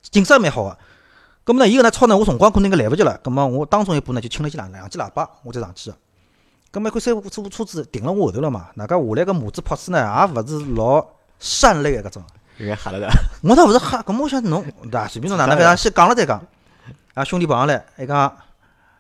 [0.03, 0.79] 景色蛮好个。
[1.47, 3.19] 咁么呢，伊搿能超呢，我辰光可能应该来勿及了。
[3.23, 5.97] 咁么我当中一步呢，就轻了记两两记喇叭，我再上去个。
[6.73, 8.67] 咁么一看三部车车子停辣我后头了嘛？
[8.75, 11.07] 哪个下来个马子炮子呢，也勿是老
[11.39, 12.25] 善类个搿种。
[12.59, 13.09] 有眼吓了的。
[13.43, 15.07] 我倒勿是吓，咁我想侬，对伐？
[15.07, 16.45] 随便侬哪能反正先讲了再讲。
[17.15, 18.37] 啊，兄弟跑上来，伊讲，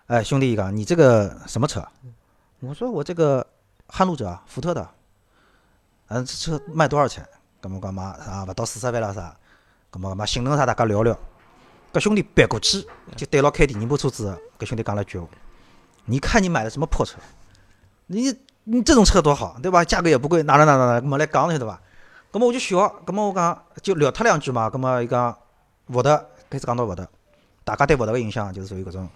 [0.06, 1.84] 哎，兄弟伊讲，你这个什么车？
[2.60, 3.44] 我说我这个
[3.88, 4.88] 撼路者，福特的。
[6.08, 7.26] 嗯，这车卖多少钱？
[7.60, 9.36] 咁么讲嘛，啊，勿到四十万了啥？
[9.90, 11.18] 咁么嘛，性能啥大家聊聊。
[11.96, 14.38] 搿兄弟别过去，就对牢开第二部车子。
[14.58, 15.26] 搿兄弟讲了句话
[16.04, 17.16] ：“你看你买的什么破车？
[18.08, 19.82] 你你这种车多好，对吧？
[19.82, 21.00] 价格也不贵，哪能哪能哪？
[21.00, 21.80] 么来讲晓得伐？
[22.30, 24.68] 搿么我就笑，搿么我讲就聊脱两句嘛。
[24.68, 25.34] 搿么伊讲
[25.86, 27.08] 福特开始讲到福特，
[27.64, 29.08] 大家对福特个印象就是属于搿种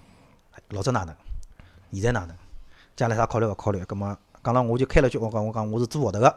[0.71, 1.15] 老早哪能，
[1.93, 2.35] 现在哪能，
[2.97, 3.85] 将来啥考虑勿考虑？
[3.85, 6.35] 搿么讲了我就开了句，我讲我讲我是做福特个。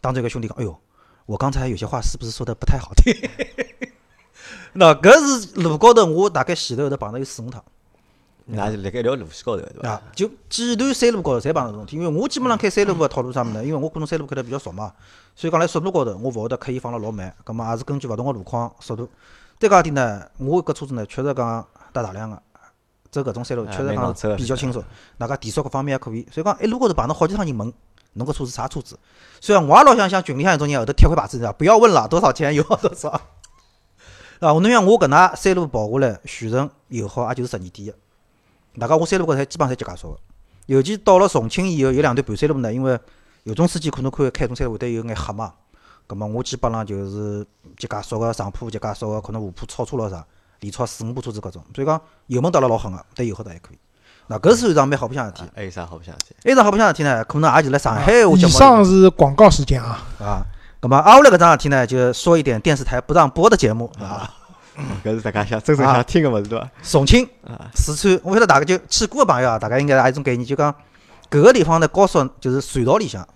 [0.00, 0.80] 当这个兄弟讲：“哎哟，
[1.26, 3.12] 我刚才有些话是不是说的不太好听？”
[4.74, 7.62] 那搿是路高头，我大概前头后头碰到有四五趟。
[8.48, 9.88] 那是辣盖一条路线高头，对伐？
[9.88, 11.96] 啊，就几段山路高头侪碰到搿种事体。
[11.96, 13.64] 因为我基本上开山路个套路啥物事呢？
[13.64, 14.92] 因为我可能山路开得比较熟嘛，
[15.34, 17.34] 所以讲辣速度高头，我勿会得刻意放了老慢。
[17.42, 19.08] 葛末也是根据勿同个路况速度。
[19.58, 22.40] 再讲一点呢，我搿车子呢，确实讲带大量个，
[23.10, 24.84] 走搿种山路确实讲比较轻松。
[25.16, 26.24] 哪个提速各方面还可以。
[26.30, 27.72] 所以讲一路高头碰到好几趟人问，
[28.12, 28.96] 侬搿车子啥车子？
[29.40, 31.52] 虽然我也老想像群里向一种人后头贴块牌子，伐？
[31.52, 33.20] 不要问了，多少钱 有多少。
[34.40, 37.94] 啊，侬像我搿能山路跑下来，全程油耗也就是十二点个。
[38.78, 40.18] 大家我山路高头基本上侪急加速个，
[40.66, 42.98] 尤其到了重庆以后，有两段盘山路呢，因为
[43.44, 45.52] 有种司机可能看开种山路会得有眼黑嘛。
[46.06, 47.44] 葛末我基本上就是
[47.76, 50.24] 急加速个上坡，急加速个可能下坡超车了啥，
[50.60, 51.64] 连超四五部车子搿种。
[51.74, 53.78] 所以讲油门踏了老狠个，对油耗倒还可以。
[54.28, 55.42] 那搿是一桩蛮好白相事体。
[55.54, 56.36] 还有啥好白相事体？
[56.44, 57.24] 还有桩好白相事体呢？
[57.24, 58.12] 可能也就辣上海。
[58.12, 60.06] 以上是广告时间啊。
[60.20, 60.46] 啊，
[60.80, 64.32] 葛末挨下来搿桩事体呢，就说一点电视台不让播的节目啊。
[65.02, 66.70] 搿是大家想真正想听个物事对伐？
[66.82, 67.26] 重庆、
[67.74, 70.70] 四川，我晓得大家就去过个朋友啊，大家应该也一种概念，就讲
[71.30, 73.26] 搿个地方的高速就是隧道里向，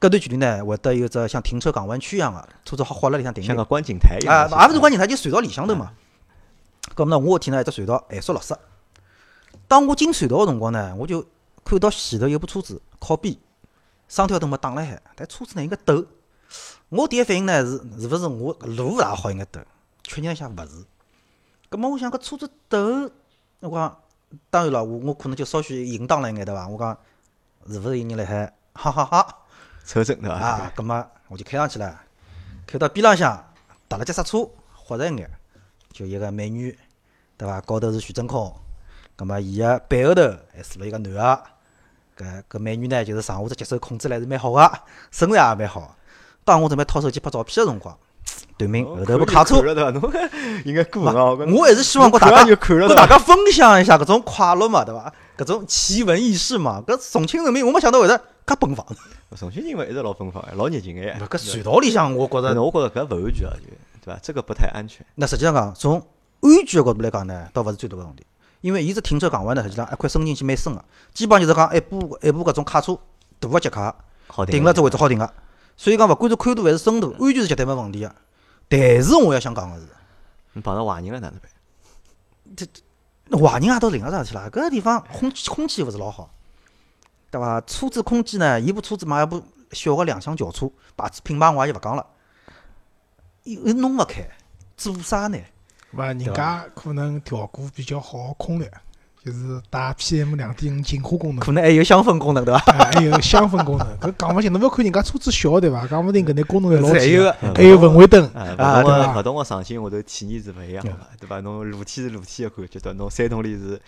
[0.00, 3.44] 搿段距离呢会得有只像停车港湾区一样个，车子好好辣里向停。
[3.44, 4.34] 像个观景台一样。
[4.34, 5.92] 啊，也勿是观景台，就隧道里向头嘛。
[6.96, 8.52] 搿么呢，我天呢一只隧道限速六十。
[9.68, 11.24] 当我进隧道个辰光呢，我就
[11.64, 13.36] 看到前头有部车子靠边，
[14.08, 16.04] 双条灯没打辣海，但车子呢应该抖。
[16.92, 19.62] 我第一反应呢是是勿是我路勿大好应该抖？
[20.02, 20.84] 确认一下，勿是。
[21.70, 23.10] 葛末我想搿车子抖，
[23.60, 23.98] 我讲
[24.50, 26.68] 当然了，我我可能就稍许淫荡了一眼，对伐？
[26.68, 26.94] 我讲
[27.66, 28.52] 是勿是有人辣海？
[28.74, 29.38] 哈哈哈！
[29.86, 30.34] 抽证对伐？
[30.36, 31.98] 啊，葛末我就开上去了，
[32.66, 33.42] 开到边浪向，
[33.88, 35.30] 踏了脚刹车，豁着一眼，
[35.94, 36.78] 就一个美女，
[37.38, 37.58] 对伐？
[37.62, 38.54] 高头是徐真空，
[39.16, 40.20] 葛末伊个背后头
[40.54, 41.42] 还坐了一个男个，
[42.18, 44.70] 搿搿美女呢，就是上下只节奏控制还是蛮好个，
[45.10, 45.96] 身材也蛮好。
[46.44, 47.96] 当我准备掏手机拍照片个辰光，
[48.58, 49.56] 对面后头部卡车，
[50.64, 51.32] 应该过啊！
[51.52, 55.12] 我还是希望跟大家跟大家分享一下搿种快乐嘛，对伐？
[55.36, 56.82] 搿种奇闻异事嘛。
[56.86, 58.86] 搿重庆人民，我没想到会得介奔放。
[59.36, 61.18] 重庆人民一直老奔放，老热情哎。
[61.28, 63.66] 搿隧道里向，我觉着，我觉着搿勿安全啊，就
[64.04, 64.20] 对伐？
[64.22, 65.04] 这个不太安全。
[65.14, 65.94] 那实际上讲，从
[66.40, 68.24] 安全个角度来讲呢，倒勿是最大个问题，
[68.60, 72.98] 因为伊只停车港湾呢，实际上一块伸进去蛮深个，基本上就是讲一部一部搿种卡车，
[73.40, 73.94] 大个捷卡，
[74.46, 75.32] 停了只位置好停个。
[75.82, 78.14] 所以讲，勿管是宽度还是深度，安全是绝对没问题个。
[78.68, 79.88] 但是我要想讲个是，
[80.52, 81.50] 你碰到坏人了哪能办？
[82.54, 82.64] 这
[83.36, 84.48] 坏人也到另外桩事体了。
[84.48, 86.30] 搿个地方空气空气勿是老好，
[87.32, 87.60] 对伐？
[87.62, 88.60] 车子空气呢？
[88.60, 89.42] 伊部车子买一部
[89.72, 92.06] 小个两厢轿车，牌子品牌我也就勿讲了。
[93.42, 94.24] 又弄勿开，
[94.76, 95.38] 做啥呢？
[95.94, 98.70] 勿，人家可能调过比较好空调，
[99.24, 102.58] 就是带 PM 两点五净化功能，可能还有香氛功能对伐？
[102.92, 105.86] 还有香氛功能，搿讲勿清，侬勿要看人家车子小对伐？
[105.86, 111.38] 讲勿定搿眼功能还老还有还有氛围灯啊，勿同个勿同个场景下头体验是勿一样个，对伐？
[111.40, 113.80] 侬露天是露天个感觉，对侬山洞里是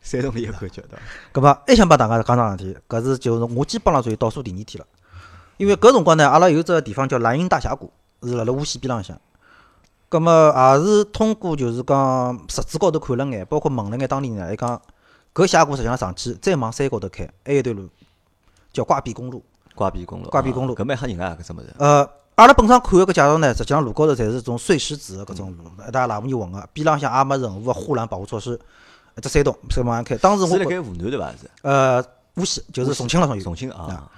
[0.00, 0.98] 山洞里个感觉，对伐？
[1.32, 4.86] 搿么还想帮大家讲桩事体，搿是就是我基本上属于倒数第二天了，
[5.56, 7.90] 因为搿辰光呢，阿拉有只地方叫蓝鹰大峡谷，
[8.22, 9.20] 是辣辣无锡边浪向。
[10.08, 14.80] 葛末也是通过就是讲实子高头看了眼，包括问了眼当地人，伊讲
[15.34, 17.88] 搿峡谷实际上上去再往山高头开，还有一段路
[18.72, 19.44] 叫挂壁公路。
[19.74, 20.30] 挂壁公路。
[20.30, 20.74] 挂壁公路。
[20.74, 21.74] 搿蛮吓人个搿只物事。
[21.78, 28.58] 呃，阿拉本身看个搿介绍呢，实际上路高头侪是种碎石子个搿种路，一大垃圾泥混个，边浪向也没任何个护栏保护措施，
[29.16, 30.16] 一只山洞，山往上开。
[30.16, 31.30] 当时我是辣盖湖南对伐？
[31.32, 31.50] 是。
[31.62, 32.02] 呃，
[32.34, 33.42] 无锡就是重庆了，属于。
[33.42, 34.10] 重庆啊。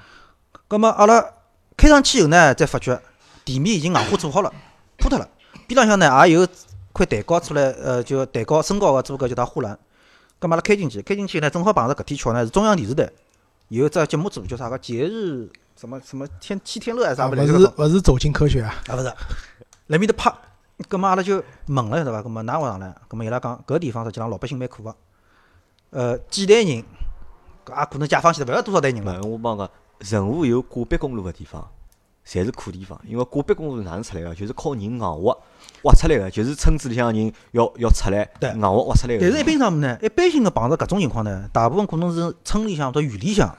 [0.68, 1.24] 葛末阿拉
[1.76, 2.98] 开上去以后呢，再发觉
[3.44, 4.52] 地面已经硬化做好了，
[4.96, 5.28] 铺脱了。
[5.74, 6.46] 边浪向呢也有
[6.92, 9.78] 块蛋糕出来，呃，就蛋糕身高个做个叫它护栏。
[10.40, 13.08] 咁嘛，阿拉开进去，开进去呢，正好碰着搿天巧呢，是中央电视台
[13.68, 17.42] 有只节目组叫啥个节日什么什么天七天乐还是啥物事？
[17.42, 18.74] 勿是勿是走进科学啊？
[18.88, 19.12] 啊，勿是，
[19.86, 20.34] 辣面搭拍。
[20.88, 22.20] 咁么，阿拉就问了对伐？
[22.20, 22.92] 咁嘛，哪会上来？
[23.08, 24.96] 咁么，伊拉讲搿地方实际上老百姓蛮苦个。
[25.90, 26.82] 呃，几代人
[27.64, 29.22] 搿，也可能解放前头勿晓得多少代人了。
[29.22, 31.70] 我帮讲，任何有挂壁公路个地方。
[32.26, 34.34] 侪是苦地方，因为挂壁公路是哪能出来个？
[34.34, 35.36] 就是靠人硬挖
[35.82, 39.20] 挖出来个，就是村子里向人要要出来硬挖挖出来个。
[39.20, 43.56] 但是一般上呢，一般性个碰着搿种情况呢，大部分可能是村里向或者县里向，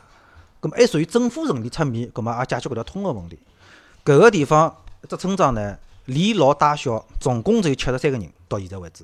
[0.60, 3.38] 葛么还属于政府层面出面，葛么也解决搿条通个问题。
[4.06, 9.04] 搿个地方一只村庄呢，连老带小，总共只有七十三个人，到现在为止。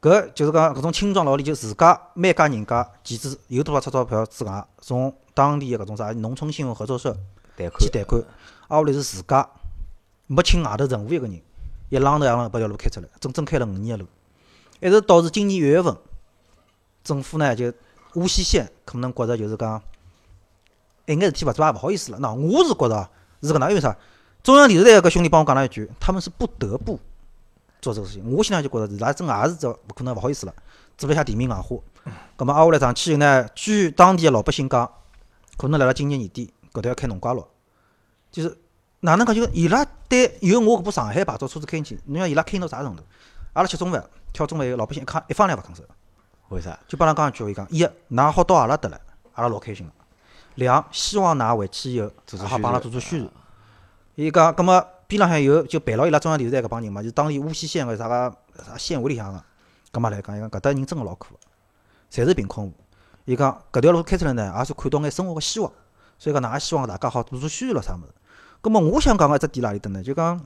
[0.00, 7.16] 搿就是讲搿种青壮劳力，就自家每家人家其实有多少出钞票之外，从当地个搿种啥农村信用合作社。
[7.78, 8.22] 去贷款，
[8.68, 9.48] 阿屋里是自家
[10.26, 11.40] 没请外头任何一个人，
[11.88, 14.08] 一浪头一浪头把条路开出来，整整开了五年个路，
[14.80, 15.96] 一直到是今年一月份，
[17.02, 17.72] 政府呢就
[18.12, 19.82] 无锡县可能觉着就是讲，
[21.06, 22.18] 一眼事体勿做也勿好意思了。
[22.18, 23.10] 喏，我是觉着
[23.42, 23.96] 是搿能，因为啥？
[24.42, 26.98] 中央电视台搿兄弟帮我讲了一句，他们是不得不
[27.80, 28.32] 做这个事情。
[28.32, 30.54] 我现在就觉着伊拉真也是这勿可能勿好意思了，
[30.96, 31.76] 做了一下地面硬化。
[32.36, 34.90] 葛末挨下来上去以后呢，据当地个老百姓讲，
[35.56, 36.52] 可能辣辣今年年底。
[36.72, 37.48] 搿条要开农家乐，
[38.30, 38.58] 就是
[39.00, 39.34] 哪能讲？
[39.34, 43.02] 就伊拉对有我搿部上海牌照车子开进去，侬想伊拉开到啥程度？
[43.52, 45.84] 阿拉吃中饭，挑中饭，老百姓一看一方两勿吭声。
[46.50, 46.78] 为啥？
[46.88, 49.00] 就帮㑚讲一句，伊讲一，㑚好到阿拉搭来，
[49.34, 49.92] 阿拉老开心个；
[50.54, 52.10] 两，希望㑚回去以后，
[52.46, 53.30] 好帮阿拉做做宣传。
[54.14, 59.42] 伊讲，葛末边浪向有就陪牢伊拉中央电视台搿帮人嘛，就当地无锡县个啥个啥县委里向个，
[59.92, 61.40] 葛末来讲，伊讲搿搭人真个老苦个，
[62.10, 62.72] 侪是贫困户。
[63.26, 65.70] 伊讲搿条路开出来呢，也是看到眼生活个希望。
[66.18, 68.12] 所以讲，㑚也希望大家好做做宣传咯，啥物事？
[68.60, 70.02] 葛末我想讲个一只点哪里搭呢？
[70.02, 70.44] 就讲，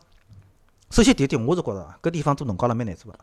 [0.91, 3.19] 首先第一点，我是觉着搿地方做农家乐蛮难做个，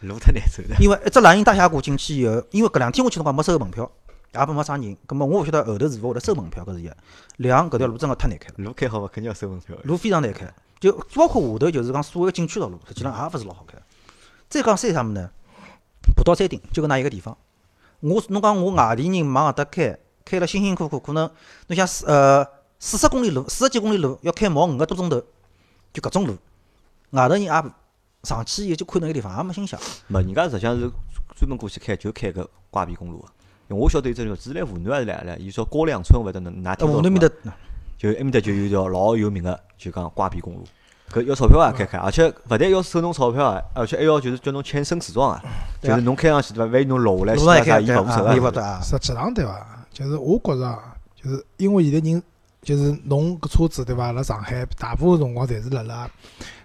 [0.00, 0.76] 路太难走了。
[0.78, 3.90] 因为一只蓝荫大峡谷进去以后，因为搿两天我去辰光没收门票，
[4.34, 4.94] 也不没啥人。
[5.06, 6.90] 葛末我勿晓得后头是勿会得收门票，搿是一。
[7.38, 8.54] 两搿条路真个太难开了。
[8.58, 9.74] 路开好伐，肯定要收门票。
[9.84, 13.78] 路非常难开，就包括下头就是讲所谓个景区道路，实际上也勿是老好开。
[14.50, 15.30] 再讲山啥物事呢？
[16.14, 17.34] 爬到山顶就搿能一个地方。
[18.00, 19.98] 我侬讲我外地人往搿搭开。
[20.30, 21.28] 开了辛辛苦苦，可能
[21.66, 22.46] 侬想四呃
[22.78, 25.20] 四十公里路，四十几公里路要开毛五个多钟头，
[25.92, 26.36] 就搿种路，
[27.10, 27.50] 外头人也
[28.22, 29.80] 上去以后就看那个地方也没心想。
[30.06, 30.88] 没，人家实际上是
[31.34, 33.26] 专门过去开，就开个挂壁公路个。
[33.68, 37.52] 因为我晓得有只路是辣湖南还是哪里，伊说高梁村，勿得能哪听到湖南面搭，
[37.98, 40.64] 就埃面搭就有条老有名个，就讲挂壁公路。
[41.10, 45.42] 搿要钞票啊，开开，而且勿但要收侬钞票啊，而且还要就是叫侬签生死状啊，
[45.82, 46.72] 就是侬开上去对伐？
[46.72, 48.80] 万一侬落下来，啥啥伊勿负责啊。
[48.80, 49.79] 实际上对伐？
[50.00, 52.22] 就是我觉着啊，就是因为现在人，
[52.62, 54.12] 就是侬搿车子对伐？
[54.12, 56.10] 辣上海大部分辰光侪是辣辣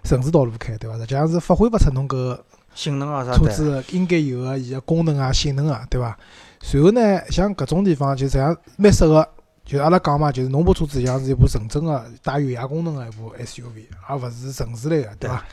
[0.02, 0.96] 城市道路开对伐？
[0.96, 2.38] 实际上是发挥勿出侬搿
[2.74, 6.18] 性能啊啥车子应该有个伊个功能啊性能啊对伐？
[6.62, 9.28] 随后呢，像搿种地方就实际上蛮适合，
[9.66, 15.44] 就阿拉讲嘛，就是侬部车子像是一部纯正个带越野功能个一部 SUV，而勿是城市类个对伐？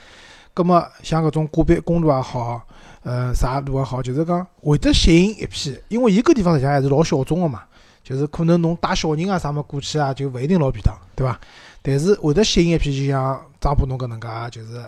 [0.53, 2.61] 葛末像搿种个别公路也好。
[3.05, 7.63] 呃，啥路也好，就是讲会得吸引一批，因为伊搿地方实际上还是老小众个嘛，
[8.03, 11.39] 就是可能侬带小人啊啥么过去啊，就勿一定老便当，对伐？
[11.81, 14.83] 但是会得吸引一批，就像张波侬搿能介，就是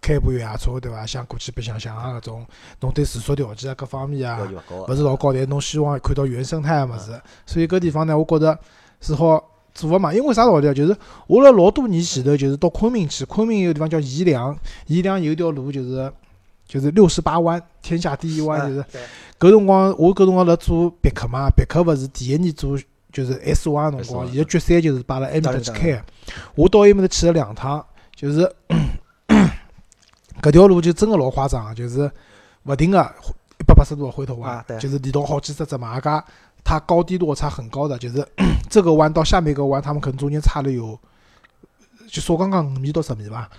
[0.00, 1.04] 开部越野车，对伐？
[1.04, 2.46] 想过去白相相啊，搿种
[2.80, 4.38] 侬对住宿条件啊各方面啊，
[4.88, 8.58] 勿是老高，但侬希望看到原生态个物事，所以搿地方呢，我觉着
[9.00, 9.42] 是好
[9.74, 10.14] 做个嘛。
[10.14, 10.72] 因为啥道理啊？
[10.72, 10.96] 就是
[11.26, 16.12] 我辣老多年前头，就是到昆明去，昆明有个地方叫宜良，宜良有条路就是。
[16.72, 18.82] 就是六十八弯，天下第一弯，就是。
[19.38, 22.78] 搿辰光我搿辰光辣做别克嘛，别克勿是第一年做
[23.12, 26.02] 就是 S 弯辰光，伊个决赛就是摆辣埃面搭去开个。
[26.54, 27.84] 我到埃面搭去了两趟，
[28.16, 28.50] 就是
[30.40, 32.10] 搿条路就真个老夸张，就是
[32.62, 33.14] 勿停个
[33.60, 36.24] 一百八十度个回头弯啊，就是连到好几只只嘛，加
[36.64, 38.26] 它高低落差很高的，就是
[38.70, 40.98] 这个弯到下面一个弯，他们可能中间差了有，
[42.08, 43.50] 就说刚刚五米到十米吧。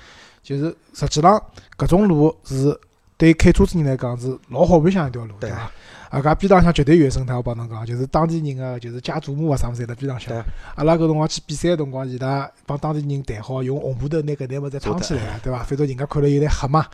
[0.42, 1.42] 就是实际上
[1.78, 2.78] 搿种路是
[3.18, 5.72] 对开车子人来讲是老好白相一条路，对对伐？
[6.10, 10.46] 啊，搿边浪向绝对原生态，我帮侬讲，就是当地人个，就是家祖母啊啥物事侪辣边浪向。
[10.76, 15.64] 阿拉搿辰光去比赛个辰光，伊拉帮当地人谈好，用红布头拿搿眼物事撑起来个，对伐？
[15.64, 16.86] 反正人家看了有点黑嘛，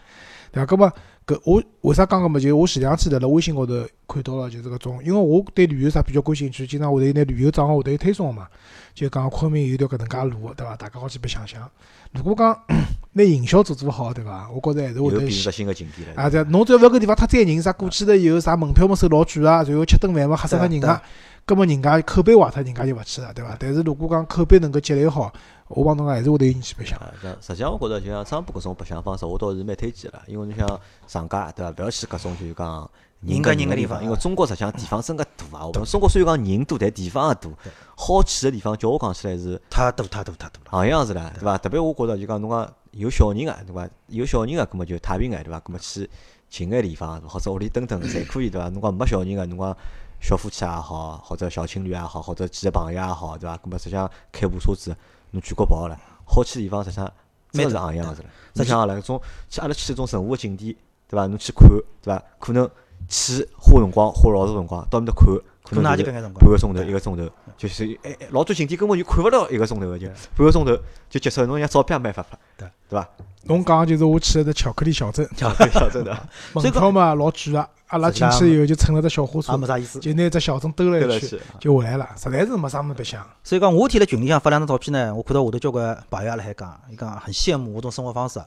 [0.52, 0.66] 对伐？
[0.66, 0.94] 葛末
[1.30, 2.40] 搿我为啥讲搿么？
[2.40, 3.74] 就我前两天辣辣微信高头
[4.08, 8.48] 看到了，就是搿种，因为我对旅游啥比较感兴趣，经常会得有眼旅游账号会得有推送嘛，
[8.96, 10.76] 就讲昆明有条搿能介路，对伐？
[10.76, 11.70] 大家好去白相相。
[12.14, 12.58] 如果讲
[13.14, 14.50] 拿营销做做好，对伐？
[14.50, 16.24] 我觉着还是会得又变成新个景点了。
[16.24, 21.00] 啊，对，侬只要勿要搿地方太载人，啥过去了以后，啥门票么收老贵啊，然后吃顿饭么吓死脱人啊，
[21.46, 23.56] 搿么人家口碑坏脱，人家就勿去了，对伐？
[23.60, 25.32] 但是如果讲口碑能够积累好，
[25.70, 27.00] 我帮侬讲还是会得有人去白相。
[27.42, 30.24] 实际上我觉着就像张浦搿种白相方式，我倒是蛮推荐个啦。
[30.28, 30.68] 因为侬像
[31.08, 32.90] 上家对伐，勿要去搿种就是讲
[33.22, 35.68] 人跟跟人个地方因为中国实际上地方真个大啊。
[35.68, 37.50] 我们中国虽然讲人多，但地方也大，
[37.96, 40.72] 好去个地方，叫我讲起来是太多太多太多了。
[40.72, 41.58] 行样子啦，对伐？
[41.58, 43.88] 特别我觉着就讲侬讲有小人个，对伐？
[44.08, 45.60] 有小人个，葛末就太平眼，对伐？
[45.60, 46.10] 葛末去
[46.50, 48.70] 近眼地方，或者屋里蹲蹲侪可以，对伐？
[48.70, 49.78] 侬讲没小人个，侬讲
[50.20, 53.56] 小夫妻也好，或者小情侣也好，或者几个朋友也好，对伐？
[53.58, 54.96] 葛末实际上开部车子，
[55.32, 57.12] 侬全国跑了，好去地方实际上
[57.52, 58.30] 真个是行样子了。
[58.54, 60.76] 侬想啦，搿种去阿拉去搿种任何个景点，
[61.08, 61.26] 对伐？
[61.28, 61.68] 侬去看，
[62.02, 62.24] 对伐？
[62.40, 62.70] 可能
[63.08, 65.26] 去花辰光，花老多辰光，到面搭看，
[65.64, 70.76] 可可能也就半个钟头、一个钟头，就是哎哎，老多景点根本就看勿到一个钟头个，就半个钟头
[71.10, 71.48] 就结束了。
[71.48, 73.10] 侬像照片也没法发拍，对对伐？
[73.44, 76.12] 侬讲就是我去了只巧克力小镇，巧克力小镇的，
[76.54, 80.00] 门票嘛老贵个，阿拉进去以后就乘了只小火车也，没啥意思。
[80.00, 81.40] 就拿只小镇兜了一圈。
[81.60, 83.26] 就回来了，实在是没啥么白相。
[83.44, 88.40] 所以讲，我天辣群里向发两张照片呢，我看到下头交关朋友也辣海讲，伊讲很羡慕我种生活方式，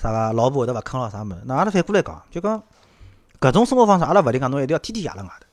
[0.00, 1.42] 啥个老婆会得勿坑咯啥物事。
[1.46, 2.62] 那阿拉反过来讲，就讲
[3.40, 5.46] 搿种生活方式，阿拉勿一定讲侬一定要天天夜辣外头。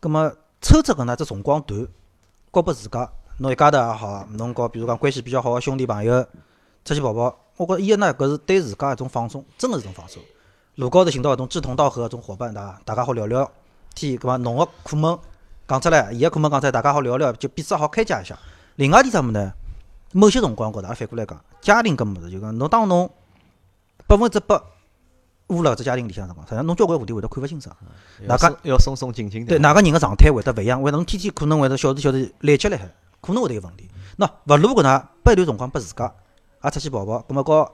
[0.00, 0.30] 葛末
[0.60, 1.86] 抽出搿能只辰光段，
[2.52, 6.24] 交拨自家，侬一家头也好，侬和比如讲关系比较好个兄弟朋友
[6.84, 10.22] 出去跑跑，我觉着伊个呢搿是对自家一种放松，真个是一种放松。
[10.76, 12.80] 路高头寻到一种志同道合个种伙伴，对伐？
[12.84, 13.50] 大家好聊聊
[13.94, 15.18] 天，搿么侬个苦闷
[15.68, 18.38] 讲出来，伊个苦闷讲出来，大家好聊聊，就彼此好开解一下。
[18.76, 19.52] 另外一点啥物事呢？
[20.12, 23.08] 某些辰光高头，阿拉反过来讲，家庭搿物事就讲，侬当侬
[24.06, 24.60] 百分之百
[25.48, 27.76] 捂辣搿只家庭里向辰光，实际上侬交关话题会得看勿清爽。
[28.22, 29.62] 要大家松要松松紧紧对，的。
[29.62, 30.82] 哪个人个状态会得勿一样？
[30.82, 33.88] 为侬天天可能会得小时小时累积辣海，可能会得有问题。
[34.18, 36.12] 喏，勿如搿能拨一段辰光拨自家，
[36.62, 37.72] 也出去跑跑，葛末和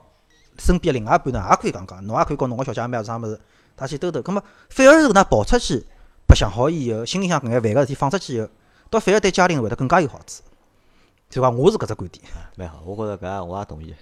[0.57, 3.39] 身边的另外一半呢，也可以讲讲，侬也可以跟侬个小姐妹啊啥物事，
[3.75, 4.21] 大家去兜兜。
[4.21, 5.85] 葛末反而是搿能跑出去
[6.27, 8.47] 白相好以后，心里向搿眼烦个事体放出去以后，
[8.89, 10.43] 倒反而对家庭会得更加有好处。
[11.29, 12.25] 就讲我是搿只观点。
[12.55, 13.93] 蛮好，我觉着搿我也同意。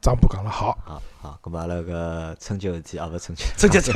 [0.00, 3.92] 张波讲了好，好好，咁么阿拉搿春节事体啊，勿是春节，春节节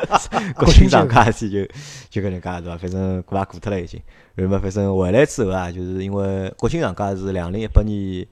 [0.56, 1.68] 国庆长假事体
[2.10, 2.78] 就就搿能介对伐？
[2.78, 4.02] 反正过也过脱了已经。
[4.34, 8.26] 然后嘛，反正回来之后啊，就是因为国庆长假是两零一八年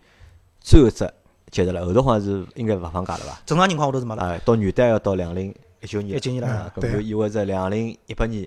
[0.61, 1.05] 最后一只
[1.51, 3.39] 节日了，后头好像是应该勿放假了伐？
[3.45, 4.23] 正常情况下头是没了。
[4.23, 8.47] 啊，到元旦要到两零一九年了，19年了啊，咁对就意味着两零一八年，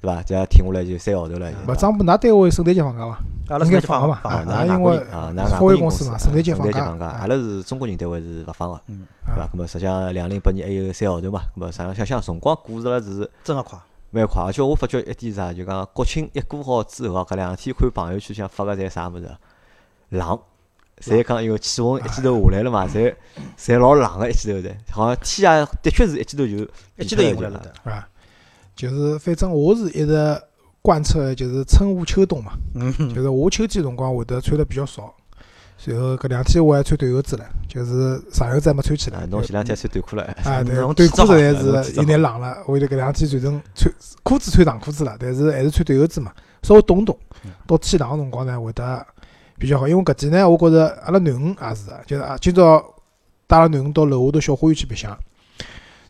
[0.00, 0.22] 对伐？
[0.22, 1.52] 这样停下来就三个号头了。
[1.66, 3.18] 勿张部，㑚单位圣诞节放假伐？
[3.48, 4.20] 阿拉应该是放放个嘛
[4.54, 9.48] 啊，因为啊，㑚外华国人公为公司嘛圣诞节放假圣诞节放假，啊阿拉是中国人单位是勿放个，嗯对伐？
[9.52, 13.78] 咁么实际上两零一八年还有三个号头嘛，咁么想想想辰光过着了是真个快。
[14.14, 19.26] 蛮快，而且我发觉一点是啥，就讲国庆一过好之后啊，搿两天看朋友圈像发个侪啥物事，
[20.10, 20.38] 冷，
[21.02, 23.14] 侪讲因为气温一记头下来了嘛， 侪
[23.58, 26.52] 侪老冷个一记头侪，好像天啊，的确是一记头就
[26.96, 27.90] 一记头变脱就迎过来了的。
[27.90, 28.08] 啊，
[28.76, 30.40] 就是反正我是一直
[30.80, 35.14] 贯彻就是春夏秋冬嘛，嗯，就是我秋天辰光会得穿得比较少，
[35.84, 39.26] 然后搿两天我还穿短袖子了，就是长袖子还没穿起来啊，。
[39.30, 47.16] 侬前两天穿短裤了，啊，对， 侬短裤实在是有点冷了，我就搿两天转成穿裤子穿长裤子了，但是还是穿短袖子嘛，稍微冻冻。
[47.66, 49.06] 到天冷个辰光呢，会得
[49.62, 52.84] 比较好，因为搿点呢，我觉着阿拉囡恩也是的，就是啊，今朝
[53.46, 55.16] 带阿拉囡恩到楼下头小花园去白相。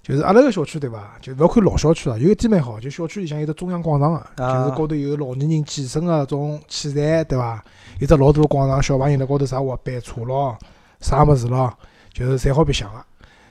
[0.03, 1.19] 就是阿拉个小区对伐？
[1.21, 7.63] 就勿要看老小区啊，有一点蛮好，就小区里向有只中央广场啊，啊就是高头有老年人健身个种器材对伐？
[7.99, 10.57] 有只老大个广场，小朋友辣高头啥滑板车咯，
[11.01, 11.71] 啥物事咯，
[12.15, 13.05] 就是侪好白相个。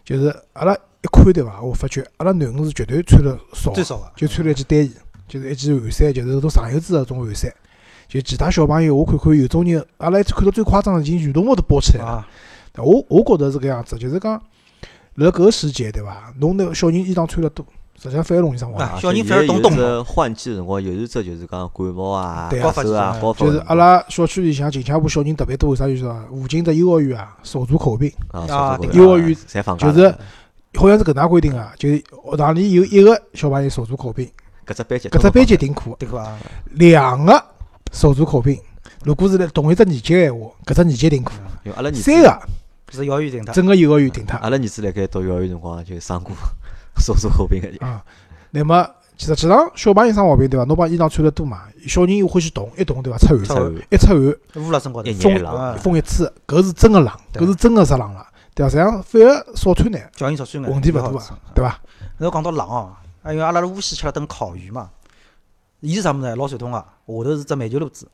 [0.04, 1.62] 就是阿拉一看对伐？
[1.62, 4.12] 我发觉阿拉囡恩是绝对穿了少最，少个。
[4.16, 4.92] 就穿了一件单衣，
[5.28, 7.54] 就是一件汗衫，就是搿种长袖子个种汗衫。
[8.12, 12.12] 就其他小朋友，我看看有种人，阿拉一看到最夸张的，已经运动服都包起来了。
[12.12, 12.28] 啊，
[12.76, 14.34] 我我觉着是搿样子，就是讲
[15.16, 16.34] 辣搿个时节对伐？
[16.38, 17.66] 侬那个小人衣裳穿了多，
[17.98, 19.00] 实际上反而容易生啊黄。
[19.00, 30.14] 小人反而懂懂有是换季辰光，有一只就是讲感冒啊、对发烧啊、高发就是阿拉小区里向近腔部小人特别多，为啥就是说附近的幼儿园啊，手足口病，啊幼儿园侪放，就是
[30.74, 34.30] 好像是搿能规定啊，就是学堂里有一个小朋友手足口病，
[34.68, 36.38] 搿只班级，搿只班级停课，对伐？
[36.72, 37.42] 两个
[37.92, 38.60] 手足口病，
[39.04, 41.34] 如果是辣同一只年级个闲话，搿只年级停课。
[41.64, 42.42] 因为阿拉儿子三个
[42.92, 43.54] 是幼儿园停脱。
[43.54, 44.38] 整个幼儿园停脱。
[44.40, 46.34] 阿拉儿子辣盖读幼儿园辰光就生过
[46.98, 47.86] 手足口病个。
[47.86, 48.04] 啊，
[48.52, 48.84] 那么
[49.18, 50.66] 实际上小朋友生毛病对伐？
[50.66, 53.20] 侬帮衣裳穿了多嘛，小人又欢喜动，一动对伐？
[53.20, 54.18] 出汗，一出汗，
[54.66, 58.26] 捂辣身高头，风风一吹，搿是真个冷，搿是真个湿冷了，
[58.56, 58.70] 对伐？
[58.70, 61.80] 实际上反而少穿眼，叫人少穿眼，问题勿大啊，对伐？
[62.18, 62.92] 侬讲到冷哦，
[63.26, 64.90] 因为阿拉辣无锡吃了顿烤鱼嘛，
[65.82, 66.36] 伊是啥物事？
[66.36, 68.08] 老传统个，下头是只煤球炉子，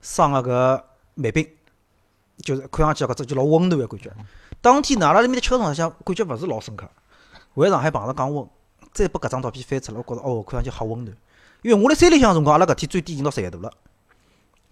[0.00, 0.82] 生个搿
[1.14, 1.46] 煤饼，
[2.38, 4.10] 就是看上去搿只就老温暖个感觉。
[4.60, 6.88] 当天呢，阿拉埃面搭吃个辰光，想感觉勿是老深刻。
[7.54, 8.48] 回上海碰着降温。
[8.92, 11.16] 再把搿张照片翻出来，我觉着哦，看上去好温暖。
[11.62, 13.72] 因为我辣山里向个辰光，阿拉搿天最低已经到十一度了。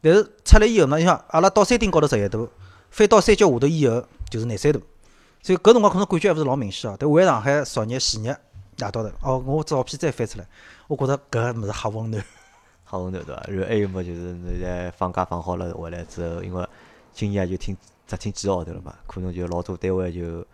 [0.03, 2.49] 但是出来以后呢，你想阿拉到山顶高头十一度，
[2.91, 4.81] 翻到山脚下头以后就是廿三度。
[5.43, 6.97] 所以搿辰光可能感觉还勿是老明显哦。
[6.99, 8.37] 但回上海昨日前日
[8.81, 10.47] 夜到头，哦，我照片再翻出来，
[10.89, 12.25] 我觉着搿物事好温暖，
[12.85, 13.43] 好温暖对伐？
[13.49, 16.67] 然后还有么，就是现在放假放好了回来之后，因为
[17.13, 17.77] 今年也就听
[18.07, 20.47] 只听几个号头了嘛，可能就老多单位就。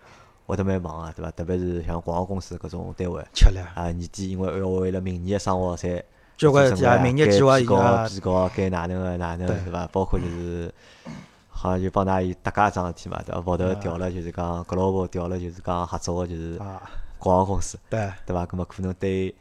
[0.46, 1.30] 会得蛮忙个，对伐？
[1.32, 3.90] 特别是像广告公司搿种单位，吃力啊！
[3.90, 6.00] 年底因为要为了明年个生活，侪
[6.36, 9.84] 交关事体啊，明年计划该提高、该哪能个哪能，对伐？
[9.88, 10.72] 包括就是，
[11.48, 13.40] 好像就帮㑚搭界一桩事体嘛，对伐？
[13.40, 16.56] 跑头调了，就是讲搿老婆调了，就是讲合作个，就是
[17.18, 18.46] 广告公司，对对伐？
[18.46, 19.34] 搿么可能对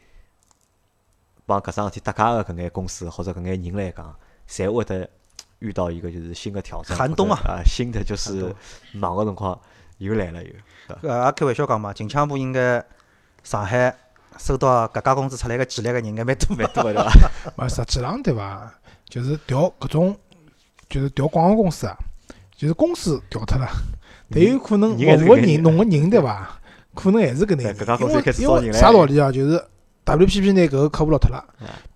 [1.44, 4.14] 帮搿桩事体搭界个搿眼公司或者搿眼人来讲，
[4.48, 5.08] 侪会得
[5.60, 7.38] 遇到一个就是新的挑战，寒冬啊！
[7.46, 8.54] 啊，新的就是
[8.92, 9.58] 忙个辰光
[9.98, 10.50] 又来了又。
[11.02, 12.84] 搿也开玩笑讲嘛，近腔部应该
[13.42, 13.94] 上海
[14.38, 17.30] 收到搿家公司出来个简历个人应该蛮多蛮多个对伐？
[17.64, 18.72] 勿实际上对伐？
[19.08, 20.18] 就是调搿种，
[20.88, 21.96] 就是调广告公司啊，
[22.56, 23.68] 就是公司调脱了，
[24.30, 26.60] 但有可能服务个人弄个人对伐？
[26.96, 27.62] 可能还是搿能，
[28.40, 29.30] 因为因为啥道理啊？
[29.30, 29.62] 就是
[30.04, 31.44] WPP 拿搿个客户落脱了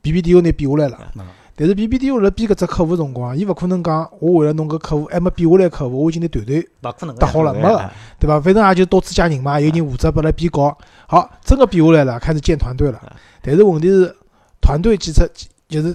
[0.03, 1.13] ，BBDO 拿变下来了。
[1.57, 8.41] 但是 BBDO 辣变搿只客户辰光，伊勿可能讲我为了弄搿客户还没变下来客户，我已经拿团队搭好了，没个，对伐？
[8.41, 10.77] 反正也就到处加人嘛，有人负责拨来编稿。
[11.07, 12.99] 好，真个变下来了，开始建团队了。
[13.43, 14.17] 但是问题是，
[14.63, 15.31] 团队建设
[15.69, 15.95] 就是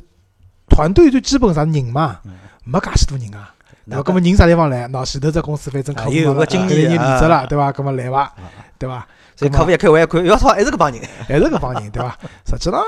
[0.70, 2.20] 团队最基本上人嘛，
[2.64, 3.55] 没介许多人啊，
[3.90, 4.04] 对伐？
[4.04, 4.88] 搿么人啥地方来？
[4.90, 7.72] 喏，前头只公司反正客户有个经理人离职了，对伐？
[7.72, 8.34] 搿么来伐？
[8.78, 9.08] 对伐？
[9.36, 12.18] 所以客户一开会一看，要说还是搿帮人，还是搿帮人，对伐？
[12.46, 12.82] 实际上。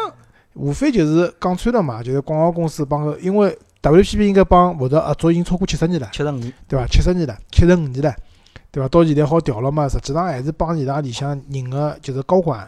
[0.59, 6.87] 无非就是讲穿了嘛，就是广告公司帮个，因为 WPP 应该帮沃德合作已经超过七十年了，七十五年，对伐？
[6.87, 8.11] 七十年了，七十五年了，
[8.71, 8.89] 对伐？
[8.89, 12.67] 到现在好调了嘛，实际上还是帮伊拉里向人个就是高管、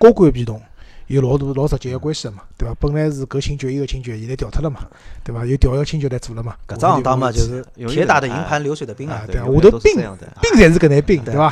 [0.00, 0.60] 高管变动
[1.08, 2.74] 有老大老直接个关系个嘛，对伐？
[2.78, 4.86] 本来是搿星爵一个星爵，现在调脱了嘛，
[5.24, 5.44] 对伐？
[5.44, 6.54] 有调一个星爵来做了嘛。
[6.68, 9.46] 搿只行当嘛，就是铁打的营盘流水的兵啊，对伐？
[9.46, 9.94] 下头兵
[10.42, 11.50] 兵才是搿眼兵，对伐？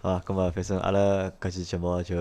[0.00, 2.16] 好，搿么反正阿拉搿期节目就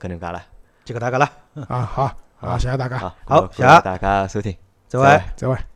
[0.00, 0.42] 搿能介了。
[0.84, 1.30] 就搿大家了
[1.68, 4.56] 啊，好，好，谢谢大家，好，谢谢大家收听，
[4.88, 5.69] 再会，再会。